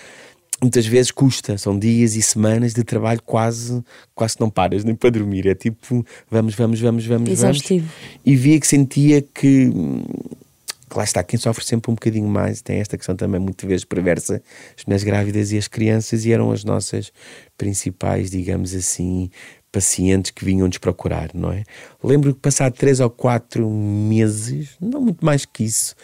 muitas 0.62 0.86
vezes 0.86 1.10
custa, 1.10 1.58
são 1.58 1.80
dias 1.80 2.16
e 2.16 2.22
semanas 2.22 2.74
de 2.74 2.84
trabalho 2.84 3.22
quase, 3.24 3.82
quase 4.14 4.36
não 4.40 4.50
paras 4.50 4.84
nem 4.84 4.94
para 4.94 5.10
dormir, 5.10 5.48
é 5.48 5.56
tipo 5.56 6.06
vamos, 6.30 6.54
vamos, 6.54 6.82
vamos, 6.82 7.06
vamos, 7.06 7.30
Exaustivo. 7.30 7.86
vamos. 7.86 8.20
E 8.26 8.36
via 8.36 8.60
que 8.60 8.68
sentia 8.68 9.22
que 9.22 9.72
lá 10.96 11.04
está, 11.04 11.24
quem 11.24 11.40
sofre 11.40 11.64
sempre 11.64 11.92
um 11.92 11.96
bocadinho 11.96 12.28
mais, 12.28 12.62
tem 12.62 12.80
esta 12.80 12.98
questão 12.98 13.16
também 13.16 13.40
muitas 13.40 13.68
vezes 13.68 13.86
perversa, 13.86 14.42
as 14.78 14.86
mulheres 14.86 15.04
grávidas 15.04 15.52
e 15.52 15.58
as 15.58 15.68
crianças, 15.68 16.26
e 16.26 16.32
eram 16.32 16.52
as 16.52 16.64
nossas 16.64 17.12
principais, 17.58 18.32
digamos 18.32 18.74
assim, 18.74 19.30
pacientes 19.72 20.32
que 20.32 20.44
vinham 20.44 20.68
nos 20.68 20.78
procurar, 20.78 21.30
não 21.34 21.52
é? 21.52 21.64
Lembro 22.04 22.34
que 22.34 22.40
passado 22.40 22.74
três 22.74 23.00
ou 23.00 23.10
quatro 23.10 23.70
meses, 23.70 24.70
não 24.82 25.02
muito 25.02 25.24
mais 25.24 25.46
que 25.46 25.64
isso, 25.64 25.96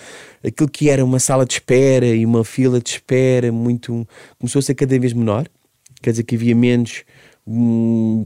aquilo 0.46 0.70
que 0.70 0.90
era 0.90 1.04
uma 1.04 1.20
sala 1.20 1.46
de 1.46 1.54
espera 1.54 2.08
e 2.08 2.26
uma 2.26 2.44
fila 2.44 2.80
de 2.80 2.90
espera 2.92 3.52
muito 3.52 4.08
começou 4.40 4.60
a 4.60 4.64
ser 4.64 4.76
cada 4.76 4.98
vez 5.00 5.14
menor, 5.14 5.48
quer 6.02 6.12
dizer 6.12 6.24
que 6.24 6.36
havia 6.36 6.56
menos 6.56 7.04
hum, 7.48 8.26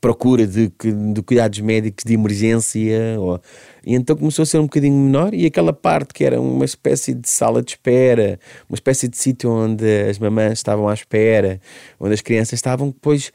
procura 0.00 0.46
de, 0.46 0.72
de 1.12 1.22
cuidados 1.22 1.60
médicos 1.60 2.04
de 2.04 2.14
emergência 2.14 3.20
ou, 3.20 3.40
e 3.84 3.94
então 3.94 4.16
começou 4.16 4.42
a 4.42 4.46
ser 4.46 4.58
um 4.58 4.62
bocadinho 4.62 4.94
menor 4.94 5.34
e 5.34 5.44
aquela 5.44 5.72
parte 5.72 6.14
que 6.14 6.24
era 6.24 6.40
uma 6.40 6.64
espécie 6.64 7.12
de 7.12 7.28
sala 7.28 7.62
de 7.62 7.72
espera, 7.72 8.38
uma 8.68 8.74
espécie 8.74 9.08
de 9.08 9.16
sítio 9.16 9.50
onde 9.50 9.84
as 10.08 10.18
mamães 10.18 10.54
estavam 10.54 10.88
à 10.88 10.94
espera, 10.94 11.60
onde 12.00 12.14
as 12.14 12.22
crianças 12.22 12.54
estavam, 12.54 12.88
depois 12.88 13.30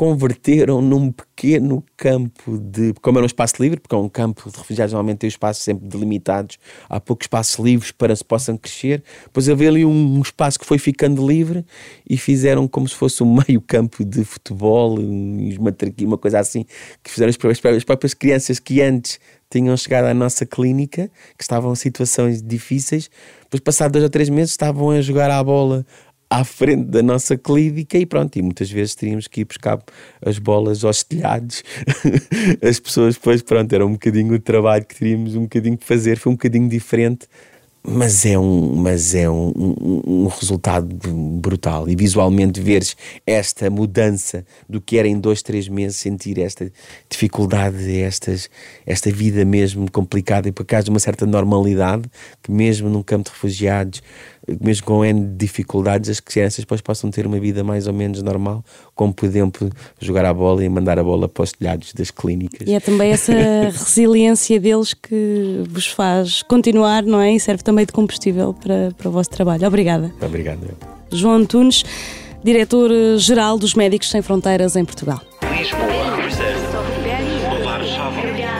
converteram 0.00 0.80
num 0.80 1.12
pequeno 1.12 1.84
campo 1.94 2.56
de. 2.56 2.94
Como 3.02 3.18
era 3.18 3.22
um 3.22 3.26
espaço 3.26 3.62
livre, 3.62 3.78
porque 3.78 3.94
é 3.94 3.98
um 3.98 4.08
campo 4.08 4.50
de 4.50 4.56
refugiados, 4.56 4.94
normalmente 4.94 5.18
tem 5.18 5.28
espaços 5.28 5.62
sempre 5.62 5.86
delimitados, 5.86 6.56
há 6.88 6.98
poucos 6.98 7.26
espaços 7.26 7.62
livres 7.62 7.92
para 7.92 8.16
se 8.16 8.24
possam 8.24 8.56
crescer. 8.56 9.02
Depois 9.24 9.46
havia 9.46 9.68
ali 9.68 9.84
um, 9.84 10.18
espaço 10.22 10.58
que 10.58 10.64
foi 10.64 10.78
ficando 10.78 11.28
livre 11.28 11.66
e 12.08 12.16
fizeram 12.16 12.66
como 12.66 12.88
se 12.88 12.94
fosse 12.94 13.22
um 13.22 13.40
meio 13.46 13.60
campo 13.60 14.02
de 14.02 14.24
futebol, 14.24 14.98
uma, 14.98 15.76
uma 16.00 16.16
coisa 16.16 16.38
assim, 16.38 16.64
que 17.04 17.10
fizeram 17.10 17.28
as 17.28 17.84
próprias 17.84 18.14
crianças 18.14 18.58
que 18.58 18.80
antes 18.80 19.20
tinham 19.50 19.76
chegado 19.76 20.06
à 20.06 20.14
nossa 20.14 20.46
clínica, 20.46 21.10
que 21.36 21.42
estavam 21.42 21.72
em 21.72 21.76
situações 21.76 22.40
difíceis, 22.40 23.10
depois, 23.50 23.60
passados 23.60 23.92
dois 23.92 24.04
ou 24.04 24.10
três 24.10 24.28
meses, 24.28 24.52
estavam 24.52 24.90
a 24.90 25.02
jogar 25.02 25.28
à 25.28 25.42
bola 25.42 25.84
à 26.30 26.44
frente 26.44 26.84
da 26.84 27.02
nossa 27.02 27.36
clínica 27.36 27.98
e 27.98 28.06
pronto, 28.06 28.36
e 28.38 28.42
muitas 28.42 28.70
vezes 28.70 28.94
teríamos 28.94 29.26
que 29.26 29.40
ir 29.40 29.44
buscar 29.44 29.82
as 30.24 30.38
bolas 30.38 30.84
aos 30.84 31.02
telhados. 31.02 31.64
As 32.62 32.78
pessoas 32.78 33.14
depois, 33.14 33.42
pronto, 33.42 33.72
era 33.72 33.84
um 33.84 33.92
bocadinho 33.92 34.34
o 34.34 34.38
trabalho 34.38 34.84
que 34.84 34.94
teríamos 34.94 35.34
um 35.34 35.42
bocadinho 35.42 35.76
que 35.76 35.84
fazer, 35.84 36.16
foi 36.18 36.30
um 36.30 36.36
bocadinho 36.36 36.68
diferente 36.68 37.26
mas 37.82 38.26
é 38.26 38.38
um, 38.38 38.74
mas 38.74 39.14
é 39.14 39.28
um, 39.28 39.52
um, 39.56 40.02
um, 40.06 40.26
resultado 40.26 40.86
brutal. 41.40 41.88
E 41.88 41.96
visualmente 41.96 42.60
veres 42.60 42.94
esta 43.26 43.70
mudança 43.70 44.44
do 44.68 44.80
que 44.80 44.98
era 44.98 45.08
em 45.08 45.18
dois, 45.18 45.42
três 45.42 45.66
meses, 45.66 45.96
sentir 45.96 46.38
esta 46.38 46.70
dificuldade, 47.08 47.98
estas, 48.00 48.50
esta 48.84 49.10
vida 49.10 49.44
mesmo 49.44 49.90
complicada 49.90 50.48
e 50.48 50.52
por 50.52 50.62
acaso 50.62 50.86
de 50.86 50.90
uma 50.90 51.00
certa 51.00 51.24
normalidade, 51.24 52.02
que 52.42 52.52
mesmo 52.52 52.88
num 52.90 53.02
campo 53.02 53.24
de 53.24 53.30
refugiados, 53.30 54.02
mesmo 54.60 54.86
com 54.86 55.04
N 55.04 55.36
dificuldades, 55.36 56.10
as 56.10 56.20
crianças 56.20 56.60
depois 56.60 56.80
possam 56.80 57.10
ter 57.10 57.26
uma 57.26 57.38
vida 57.38 57.62
mais 57.62 57.86
ou 57.86 57.92
menos 57.92 58.22
normal, 58.22 58.64
como 58.94 59.12
por 59.12 59.26
exemplo 59.26 59.70
jogar 60.00 60.24
a 60.24 60.32
bola 60.32 60.64
e 60.64 60.68
mandar 60.68 60.98
a 60.98 61.04
bola 61.04 61.28
para 61.28 61.42
os 61.42 61.52
telhados 61.52 61.92
das 61.92 62.10
clínicas. 62.10 62.66
E 62.66 62.74
é 62.74 62.80
também 62.80 63.12
essa 63.12 63.32
resiliência 63.70 64.58
deles 64.58 64.94
que 64.94 65.62
vos 65.68 65.86
faz 65.86 66.42
continuar, 66.42 67.02
não 67.02 67.20
é? 67.20 67.34
E 67.34 67.40
serve 67.40 67.62
também 67.62 67.84
de 67.84 67.92
combustível 67.92 68.54
para, 68.54 68.92
para 68.96 69.08
o 69.08 69.12
vosso 69.12 69.30
trabalho. 69.30 69.66
Obrigada. 69.66 70.12
Obrigado. 70.20 70.60
João 71.12 71.34
Antunes, 71.34 71.84
diretor-geral 72.42 73.58
dos 73.58 73.74
Médicos 73.74 74.10
Sem 74.10 74.22
Fronteiras 74.22 74.76
em 74.76 74.84
Portugal. 74.84 75.20